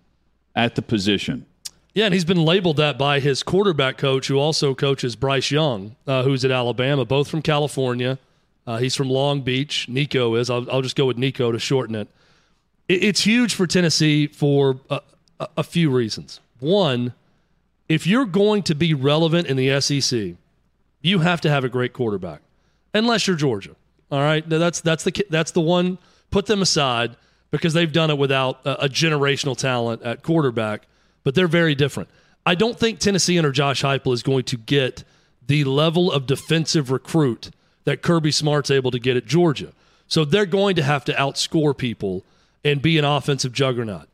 [0.55, 1.45] at the position.
[1.95, 5.97] Yeah, and he's been labeled that by his quarterback coach, who also coaches Bryce Young,
[6.07, 8.19] uh, who's at Alabama, both from California.
[8.67, 9.89] Uh, he's from Long Beach.
[9.89, 10.49] Nico is.
[10.49, 12.09] I'll, I'll just go with Nico to shorten it.
[12.89, 15.01] it it's huge for Tennessee for a,
[15.41, 16.41] a, a few reasons.
[16.61, 17.13] One,
[17.89, 20.37] if you're going to be relevant in the SEC,
[21.03, 22.41] you have to have a great quarterback,
[22.95, 23.77] unless you're Georgia.
[24.11, 25.99] All right, Now, that's that's the that's the one.
[26.31, 27.17] Put them aside
[27.51, 30.87] because they've done it without a, a generational talent at quarterback,
[31.25, 32.09] but they're very different.
[32.45, 35.05] I don't think Tennessee under Josh Heupel is going to get
[35.47, 37.51] the level of defensive recruit
[37.85, 39.73] that Kirby Smart's able to get at Georgia.
[40.07, 42.25] So they're going to have to outscore people
[42.65, 44.09] and be an offensive juggernaut.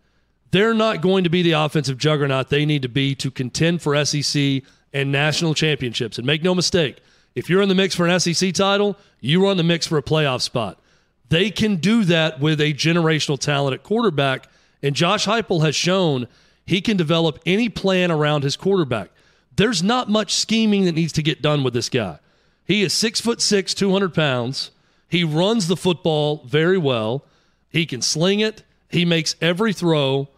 [0.50, 4.02] They're not going to be the offensive juggernaut they need to be to contend for
[4.04, 6.16] SEC and national championships.
[6.16, 6.98] And make no mistake,
[7.34, 9.98] if you're in the mix for an SEC title, you are in the mix for
[9.98, 10.80] a playoff spot.
[11.28, 14.48] They can do that with a generational talent at quarterback.
[14.82, 16.26] And Josh Heupel has shown
[16.68, 19.08] he can develop any plan around his quarterback.
[19.56, 22.18] There's not much scheming that needs to get done with this guy.
[22.66, 24.70] He is six foot six, 200 pounds.
[25.08, 27.24] He runs the football very well.
[27.70, 28.64] He can sling it.
[28.90, 30.28] He makes every throw.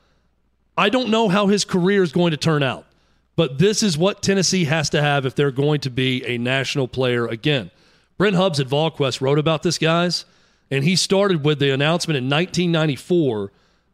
[0.78, 2.86] I don't know how his career is going to turn out,
[3.34, 6.86] but this is what Tennessee has to have if they're going to be a national
[6.86, 7.72] player again.
[8.18, 10.26] Brent Hubbs at VolQuest wrote about this, guys,
[10.70, 13.50] and he started with the announcement in 1994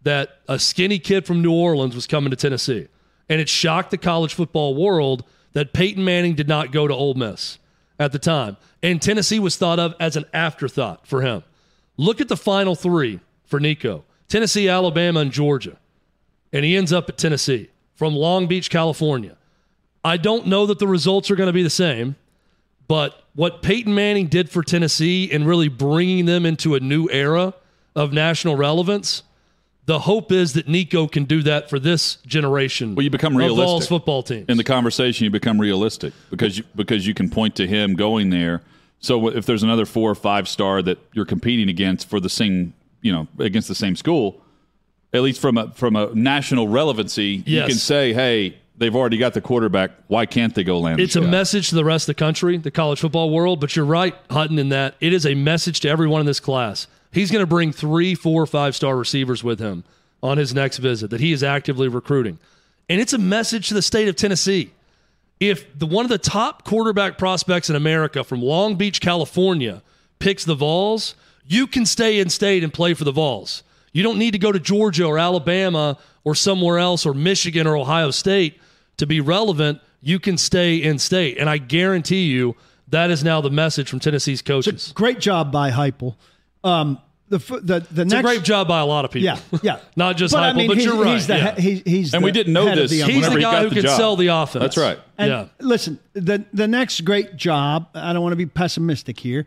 [0.06, 2.86] that a skinny kid from New Orleans was coming to Tennessee.
[3.28, 7.14] And it shocked the college football world that Peyton Manning did not go to Ole
[7.14, 7.58] Miss
[7.98, 8.56] at the time.
[8.84, 11.42] And Tennessee was thought of as an afterthought for him.
[11.96, 15.76] Look at the final three for Nico Tennessee, Alabama, and Georgia.
[16.52, 19.36] And he ends up at Tennessee from Long Beach, California.
[20.04, 22.14] I don't know that the results are going to be the same,
[22.86, 27.54] but what Peyton Manning did for Tennessee and really bringing them into a new era
[27.96, 29.24] of national relevance,
[29.86, 33.56] the hope is that Nico can do that for this generation Well, you become of
[33.56, 34.46] Vols football teams.
[34.48, 38.30] In the conversation, you become realistic because you, because you can point to him going
[38.30, 38.62] there
[39.00, 42.74] So if there's another four or five star that you're competing against for the same,
[43.02, 44.40] you know, against the same school,
[45.12, 49.34] at least from a from a national relevancy, you can say, hey, they've already got
[49.34, 49.92] the quarterback.
[50.08, 51.00] Why can't they go land?
[51.00, 51.30] It's a shot?
[51.30, 53.60] message to the rest of the country, the college football world.
[53.60, 56.86] But you're right, Hutton, in that it is a message to everyone in this class.
[57.16, 59.84] He's going to bring three, four, five star receivers with him
[60.22, 62.38] on his next visit that he is actively recruiting.
[62.90, 64.70] And it's a message to the state of Tennessee.
[65.40, 69.82] If the one of the top quarterback prospects in America from Long Beach, California,
[70.18, 71.14] picks the Vols,
[71.46, 73.62] you can stay in state and play for the Vols.
[73.94, 77.78] You don't need to go to Georgia or Alabama or somewhere else or Michigan or
[77.78, 78.60] Ohio State
[78.98, 79.80] to be relevant.
[80.02, 81.38] You can stay in state.
[81.38, 82.56] And I guarantee you
[82.88, 84.92] that is now the message from Tennessee's coaches.
[84.94, 86.16] Great job by Heupel.
[86.62, 86.98] Um,
[87.28, 89.24] the the the It's next a great job by a lot of people.
[89.26, 89.78] Yeah, yeah.
[89.96, 91.14] Not just but I mean, but he's, you're right.
[91.14, 91.54] He's the, yeah.
[91.56, 92.90] he, he's And the we didn't know head this.
[92.90, 93.96] the He's He's the guy got who the can job.
[93.98, 94.62] sell the offense.
[94.62, 94.98] That's right.
[95.18, 95.46] And yeah.
[95.60, 99.46] listen, the the next great job, I don't want to be pessimistic here,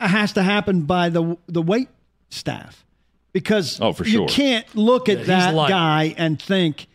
[0.00, 1.88] has to happen by the the wait
[2.30, 2.84] staff.
[3.32, 4.22] Because Oh, for sure.
[4.22, 5.68] you can't look at he's that light.
[5.68, 6.86] guy and think,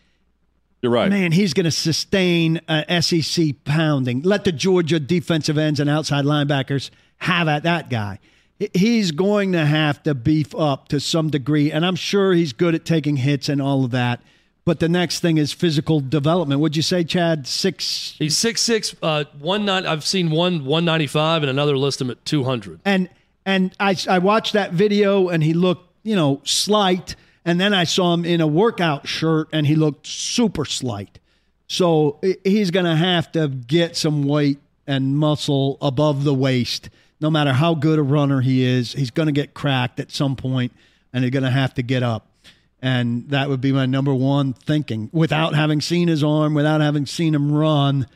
[0.82, 1.08] You're right.
[1.08, 4.22] man, he's going to sustain uh, a SEC pounding.
[4.22, 8.18] Let the Georgia defensive ends and outside linebackers have at that guy.
[8.58, 12.52] He- He's going to have to beef up to some degree, and I'm sure he's
[12.52, 14.20] good at taking hits and all of that.
[14.64, 16.60] But the next thing is physical development.
[16.62, 17.46] Would you say, Chad?
[17.46, 19.84] Six He's six six, uh, one nine.
[19.86, 22.80] I've seen one one ninety five, and another list him at two hundred.
[22.84, 23.10] and
[23.44, 27.84] and I I watched that video and he looked you know slight, and then I
[27.84, 31.18] saw him in a workout shirt and he looked super slight.
[31.66, 36.88] So he's going to have to get some weight and muscle above the waist.
[37.20, 40.36] No matter how good a runner he is, he's going to get cracked at some
[40.36, 40.72] point,
[41.12, 42.26] and he's going to have to get up.
[42.82, 45.08] And that would be my number one thinking.
[45.12, 48.06] Without having seen his arm, without having seen him run,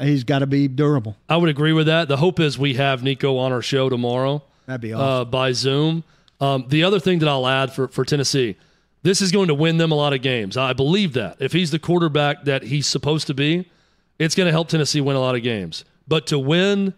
[0.00, 1.16] he's got to be durable.
[1.28, 2.08] I would agree with that.
[2.08, 4.42] The hope is we have Nico on our show tomorrow.
[4.66, 5.06] That'd be awesome.
[5.06, 6.04] uh, by Zoom.
[6.40, 8.56] Um, the other thing that I'll add for, for Tennessee,
[9.02, 10.56] this is going to win them a lot of games.
[10.56, 11.36] I believe that.
[11.38, 13.68] If he's the quarterback that he's supposed to be,
[14.18, 15.84] it's going to help Tennessee win a lot of games.
[16.08, 16.94] But to win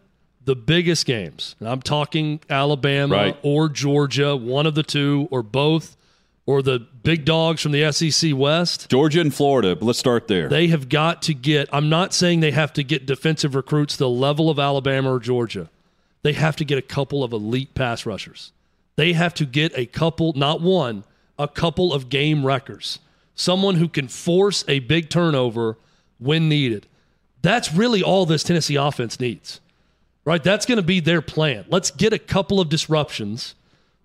[0.46, 3.36] the biggest games, and I'm talking Alabama Right.
[3.42, 5.96] or Georgia, one of the two or both,
[6.46, 9.74] or the big dogs from the SEC West, Georgia and Florida.
[9.76, 10.48] But let's start there.
[10.48, 14.08] they have got to get, I'm not saying they have to get defensive recruits the
[14.08, 15.68] level of Alabama or Georgia.
[16.22, 18.52] They have to get a couple of elite pass rushers.
[18.96, 21.04] They have to get a couple, not one,
[21.38, 22.98] a couple of game wreckers.
[23.34, 25.76] Someone who can force a big turnover
[26.18, 26.86] when needed.
[27.42, 29.60] That's really all this Tennessee offense needs.
[30.26, 30.42] Right?
[30.42, 31.64] That's going to be their plan.
[31.68, 33.54] Let's get a couple of disruptions.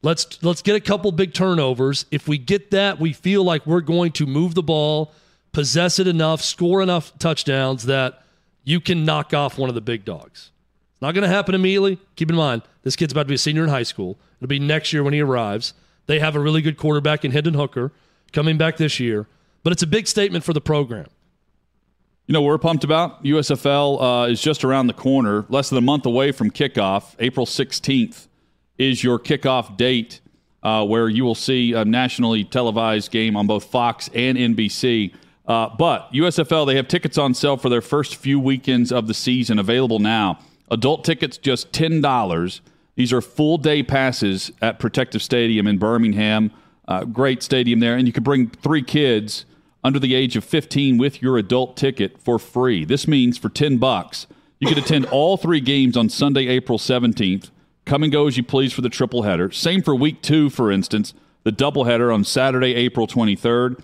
[0.03, 2.05] Let's let's get a couple big turnovers.
[2.11, 5.11] If we get that, we feel like we're going to move the ball,
[5.51, 8.23] possess it enough, score enough touchdowns that
[8.63, 10.51] you can knock off one of the big dogs.
[10.93, 11.99] It's not going to happen immediately.
[12.15, 14.17] Keep in mind, this kid's about to be a senior in high school.
[14.39, 15.73] It'll be next year when he arrives.
[16.05, 17.91] They have a really good quarterback in Hendon Hooker
[18.31, 19.27] coming back this year,
[19.63, 21.07] but it's a big statement for the program.
[22.31, 23.21] You know we're pumped about?
[23.25, 27.13] USFL uh, is just around the corner, less than a month away from kickoff.
[27.19, 28.29] April 16th
[28.77, 30.21] is your kickoff date
[30.63, 35.13] uh, where you will see a nationally televised game on both Fox and NBC.
[35.45, 39.13] Uh, but USFL, they have tickets on sale for their first few weekends of the
[39.13, 40.39] season available now.
[40.69, 42.61] Adult tickets just $10.
[42.95, 46.51] These are full day passes at Protective Stadium in Birmingham.
[46.87, 47.97] Uh, great stadium there.
[47.97, 49.45] And you can bring three kids
[49.83, 52.85] under the age of 15 with your adult ticket for free.
[52.85, 54.27] This means for 10 bucks,
[54.59, 57.49] you can attend all three games on Sunday, April 17th.
[57.85, 59.49] Come and go as you please for the triple header.
[59.51, 63.83] Same for week two, for instance, the doubleheader on Saturday, April 23rd.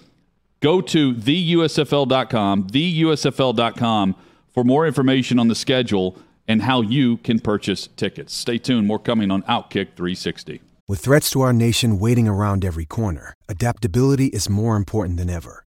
[0.59, 4.15] Go to theusfl.com, theusfl.com
[4.53, 6.17] for more information on the schedule
[6.47, 8.33] and how you can purchase tickets.
[8.33, 10.61] Stay tuned, more coming on Outkick 360.
[10.87, 15.66] With threats to our nation waiting around every corner, adaptability is more important than ever.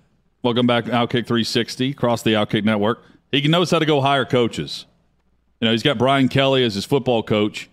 [0.43, 3.03] Welcome back to Outkick 360 across the Outkick Network.
[3.31, 4.87] He knows how to go hire coaches.
[5.59, 7.69] You know, he's got Brian Kelly as his football coach,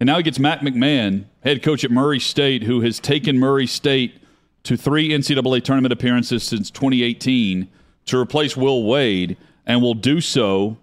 [0.00, 3.66] and now he gets Matt McMahon, head coach at Murray State, who has taken Murray
[3.66, 4.14] State
[4.62, 7.68] to three NCAA tournament appearances since 2018
[8.06, 9.36] to replace Will Wade,
[9.66, 10.78] and will do so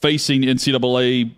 [0.00, 1.32] facing NCAA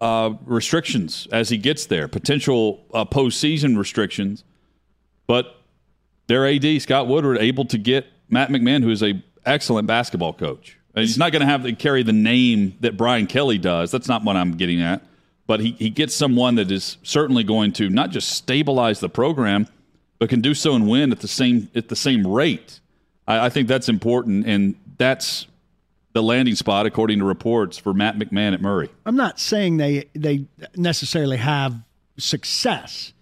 [0.00, 4.44] uh, restrictions as he gets there, potential uh, postseason restrictions.
[5.26, 5.60] But
[6.26, 10.76] their AD Scott Woodward able to get Matt McMahon, who is a excellent basketball coach.
[10.94, 13.90] He's not going to have to carry the name that Brian Kelly does.
[13.90, 15.02] That's not what I'm getting at.
[15.46, 19.66] But he, he gets someone that is certainly going to not just stabilize the program,
[20.18, 22.80] but can do so and win at the same at the same rate.
[23.26, 25.46] I, I think that's important, and that's
[26.12, 28.88] the landing spot, according to reports, for Matt McMahon at Murray.
[29.04, 31.74] I'm not saying they they necessarily have
[32.16, 33.12] success,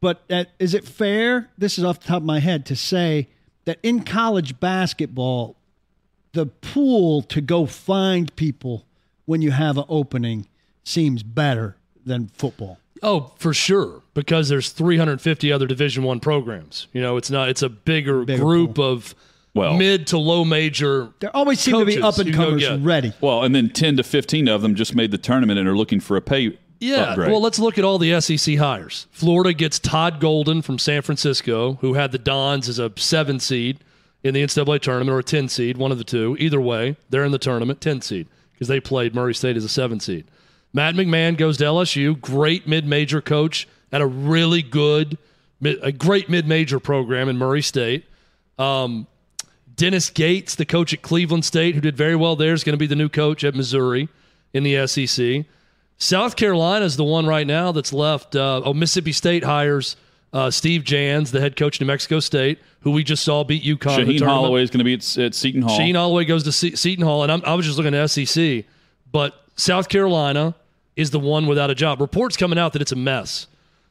[0.00, 1.50] but uh, is it fair?
[1.58, 3.28] This is off the top of my head to say
[3.66, 5.56] that in college basketball,
[6.32, 8.86] the pool to go find people
[9.26, 10.46] when you have an opening
[10.84, 12.78] seems better than football.
[13.02, 16.86] Oh, for sure, because there's 350 other Division One programs.
[16.92, 17.48] You know, it's not.
[17.50, 18.92] It's a bigger, Bigger group pool.
[18.92, 19.14] of
[19.54, 21.10] Well- mid to low major.
[21.20, 23.12] There always seem to be up and comers ready.
[23.20, 26.00] Well, and then 10 to 15 of them just made the tournament and are looking
[26.00, 27.30] for a pay Yeah, upgrade.
[27.30, 29.06] well, let's look at all the SEC hires.
[29.10, 33.78] Florida gets Todd Golden from San Francisco, who had the Dons as a seven seed
[34.22, 36.36] in the NCAA tournament or a 10 seed, one of the two.
[36.38, 39.68] Either way, they're in the tournament, 10 seed, because they played Murray State as a
[39.68, 40.26] seven seed.
[40.72, 45.16] Matt McMahon goes to LSU, great mid major coach at a really good,
[45.62, 48.04] a great mid major program in Murray State.
[48.58, 49.06] Um,
[49.74, 52.78] Dennis Gates, the coach at Cleveland State, who did very well there, is going to
[52.78, 54.08] be the new coach at Missouri
[54.52, 55.44] in the SEC.
[55.98, 58.36] South Carolina is the one right now that's left.
[58.36, 59.96] Uh, oh, Mississippi State hires
[60.32, 63.62] uh, Steve Jans, the head coach of New Mexico State, who we just saw beat
[63.64, 64.04] UConn.
[64.04, 64.22] Shaheen.
[64.22, 65.76] Holloway is going to be at, at Seton Hall.
[65.76, 68.64] Sheen Holloway goes to Se- Seton Hall, and I'm, I was just looking at SEC,
[69.10, 70.54] but South Carolina
[70.94, 72.00] is the one without a job.
[72.00, 73.46] Reports coming out that it's a mess,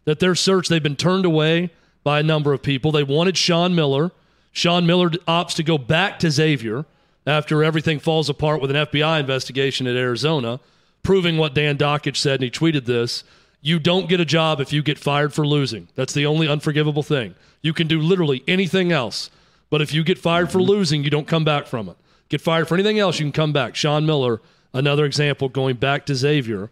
[0.06, 1.72] that their search they've been turned away
[2.04, 2.92] by a number of people.
[2.92, 4.12] They wanted Sean Miller.
[4.52, 6.86] Sean Miller opts to go back to Xavier
[7.26, 10.60] after everything falls apart with an FBI investigation at Arizona,
[11.06, 13.24] proving what Dan Dakich said, and he tweeted this.
[13.62, 15.88] You don't get a job if you get fired for losing.
[15.96, 17.36] That's the only unforgivable thing.
[17.62, 19.32] You can do literally anything else,
[19.70, 21.96] but if you get fired for losing, you don't come back from it.
[22.30, 23.76] Get fired for anything else, you can come back.
[23.76, 24.42] Sean Miller,
[24.74, 26.70] another example, going back to Xavier.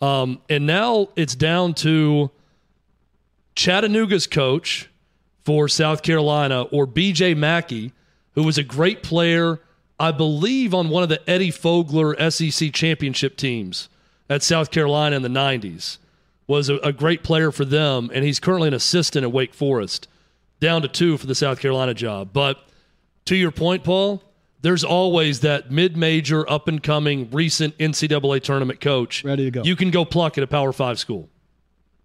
[0.00, 2.30] Um, and now it's down to
[3.54, 4.88] Chattanooga's coach
[5.44, 7.92] for South Carolina or BJ McKie,
[8.34, 9.60] who was a great player,
[10.00, 13.90] I believe, on one of the Eddie Fogler SEC championship teams
[14.30, 15.98] at South Carolina in the 90s.
[16.46, 20.08] Was a, a great player for them, and he's currently an assistant at Wake Forest,
[20.58, 22.30] down to two for the South Carolina job.
[22.32, 22.66] But
[23.26, 24.24] to your point, Paul,
[24.62, 29.62] there's always that mid-major, up-and-coming, recent NCAA tournament coach Ready to go.
[29.62, 31.28] You can go pluck at a Power Five school.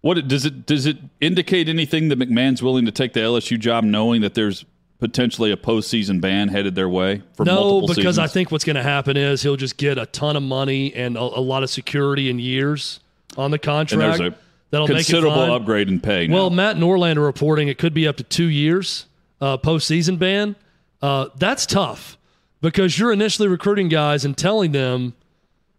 [0.02, 3.82] What does it does it indicate anything that McMahon's willing to take the LSU job,
[3.82, 4.64] knowing that there's
[4.98, 8.18] potentially a postseason ban headed their way for no, because seasons?
[8.18, 11.16] I think what's going to happen is he'll just get a ton of money and
[11.16, 13.00] a, a lot of security in years
[13.36, 14.18] on the and contract.
[14.18, 14.36] there's a
[14.70, 15.50] that'll make it considerable fine.
[15.50, 16.28] upgrade in pay.
[16.28, 16.56] Well, now.
[16.56, 19.06] Matt Norlander reporting it could be up to two years
[19.40, 20.56] uh, postseason ban.
[21.02, 22.16] Uh, that's tough
[22.60, 25.14] because you're initially recruiting guys and telling them,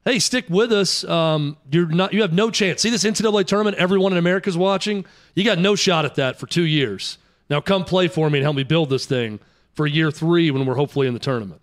[0.06, 1.04] "Hey, stick with us.
[1.04, 2.14] Um, you're not.
[2.14, 2.82] You have no chance.
[2.82, 3.78] See this NCAA tournament.
[3.78, 5.06] Everyone in America is watching.
[5.34, 7.18] You got no shot at that for two years.
[7.50, 9.40] Now come play for me and help me build this thing
[9.74, 11.62] for year three when we're hopefully in the tournament."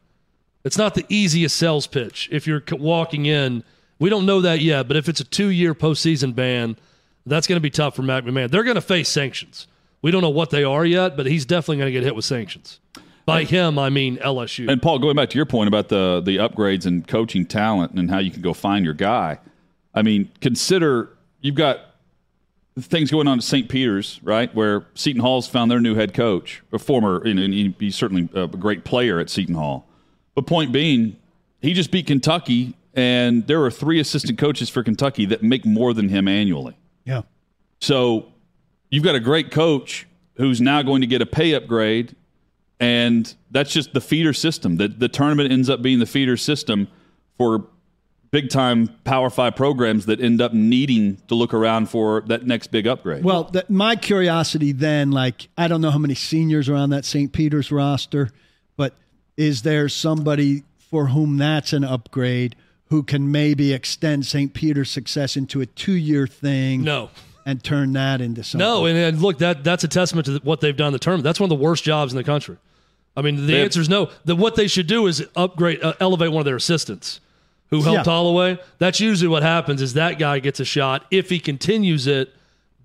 [0.65, 3.63] It's not the easiest sales pitch if you're walking in.
[3.99, 6.77] We don't know that yet, but if it's a two-year postseason ban,
[7.27, 8.51] that's going to be tough for Matt McMahon.
[8.51, 9.67] They're going to face sanctions.
[10.03, 12.25] We don't know what they are yet, but he's definitely going to get hit with
[12.25, 12.81] sanctions.
[13.27, 14.71] By him, I mean LSU.
[14.71, 18.11] And Paul, going back to your point about the the upgrades and coaching talent and
[18.11, 19.39] how you can go find your guy.
[19.95, 21.09] I mean, consider
[21.41, 21.81] you've got
[22.79, 23.69] things going on at St.
[23.69, 27.75] Peter's, right, where Seton Hall's found their new head coach, a former, and and he-
[27.79, 29.87] he's certainly a great player at Seton Hall.
[30.35, 31.17] But point being,
[31.63, 35.95] he just beat Kentucky, and there are three assistant coaches for Kentucky that make more
[35.95, 36.77] than him annually.
[37.05, 37.23] Yeah.
[37.81, 38.27] So
[38.91, 42.17] you've got a great coach who's now going to get a pay upgrade,
[42.81, 44.77] and that's just the feeder system.
[44.77, 46.89] The, the tournament ends up being the feeder system
[47.39, 47.67] for
[48.35, 52.73] big time Power Five programs that end up needing to look around for that next
[52.73, 53.23] big upgrade.
[53.23, 57.05] Well, that, my curiosity then, like, I don't know how many seniors are on that
[57.05, 57.33] St.
[57.33, 58.33] Peter's roster,
[58.77, 58.95] but
[59.37, 62.57] is there somebody for whom that's an upgrade
[62.87, 64.53] who can maybe extend St.
[64.53, 67.11] Peter's success into a two year thing no.
[67.47, 68.67] and turn that into something?
[68.67, 71.23] No, and, and look, that that's a testament to what they've done in the tournament.
[71.23, 72.57] That's one of the worst jobs in the country.
[73.17, 74.11] I mean, the They have- answer is no.
[74.25, 77.21] The, what they should do is upgrade, uh, elevate one of their assistants
[77.71, 78.13] who helped Yeah.
[78.13, 78.59] Holloway.
[78.79, 81.05] That's usually what happens is that guy gets a shot.
[81.11, 82.35] If he continues it,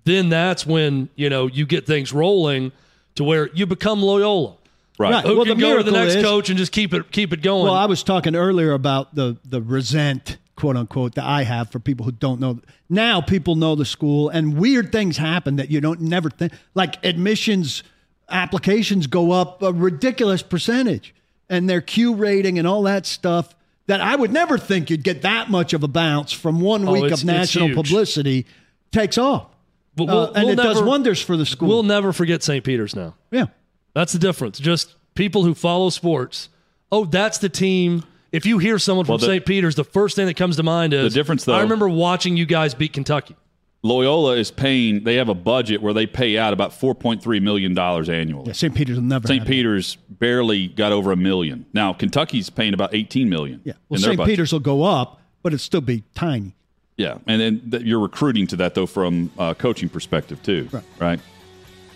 [0.04, 2.72] then that's when you know you get things rolling
[3.16, 4.54] to where you become Loyola.
[4.98, 5.12] right.
[5.12, 5.24] Right.
[5.24, 7.32] Who Well, can the go to the next is- coach and just keep it keep
[7.32, 7.64] it going?
[7.64, 11.78] Well, I was talking earlier about the the resent quote unquote, that I have for
[11.78, 12.60] people who don't know.
[12.90, 16.52] Now people know the school, and weird things happen that you don't never think.
[16.74, 17.82] Like admissions
[18.28, 21.14] applications go up a ridiculous percentage,
[21.48, 23.54] and their Q rating and all that stuff.
[23.90, 26.92] That I would never think you'd get that much of a bounce from one Oh,
[26.92, 28.46] week of national publicity
[28.92, 29.48] takes off.
[29.96, 31.68] But Uh, and it does wonders for the school.
[31.68, 32.62] We'll never forget St.
[32.64, 33.16] Peter's now.
[33.32, 33.46] yeah.
[33.92, 34.60] That's the difference.
[34.60, 36.50] Just people who follow sports.
[36.92, 38.04] Oh, that's the team.
[38.30, 39.44] If you hear someone from Well, the- St.
[39.44, 42.36] Peter's, the first thing that comes to mind is The difference, though- I remember watching
[42.36, 43.34] you guys beat Kentucky.
[43.82, 45.04] Loyola is paying.
[45.04, 48.44] They have a budget where they pay out about four point three million dollars annually.
[48.48, 48.74] Yeah, St.
[48.74, 49.26] Peter's will never.
[49.26, 49.38] St.
[49.40, 49.50] have it.
[49.50, 51.64] Peter's barely got over a million.
[51.72, 53.62] Now Kentucky's paying about eighteen million.
[53.64, 53.74] Yeah.
[53.88, 54.22] Well, St.
[54.24, 56.54] Peter's will go up, but it'll still be tiny.
[56.98, 60.68] Yeah, and then th- you're recruiting to that though from a coaching perspective too.
[60.70, 60.84] Right.
[60.98, 61.20] Right.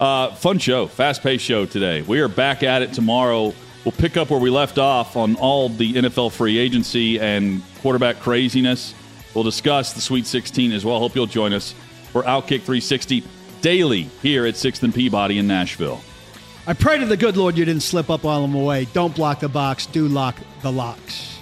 [0.00, 2.00] Uh, fun show, fast paced show today.
[2.02, 3.52] We are back at it tomorrow.
[3.84, 8.18] We'll pick up where we left off on all the NFL free agency and quarterback
[8.20, 8.94] craziness.
[9.34, 10.98] We'll discuss the Sweet 16 as well.
[10.98, 11.74] Hope you'll join us
[12.12, 13.24] for Outkick 360
[13.60, 16.00] daily here at 6th and Peabody in Nashville.
[16.66, 18.86] I pray to the good Lord you didn't slip up while I'm away.
[18.92, 19.86] Don't block the box.
[19.86, 21.33] Do lock the locks.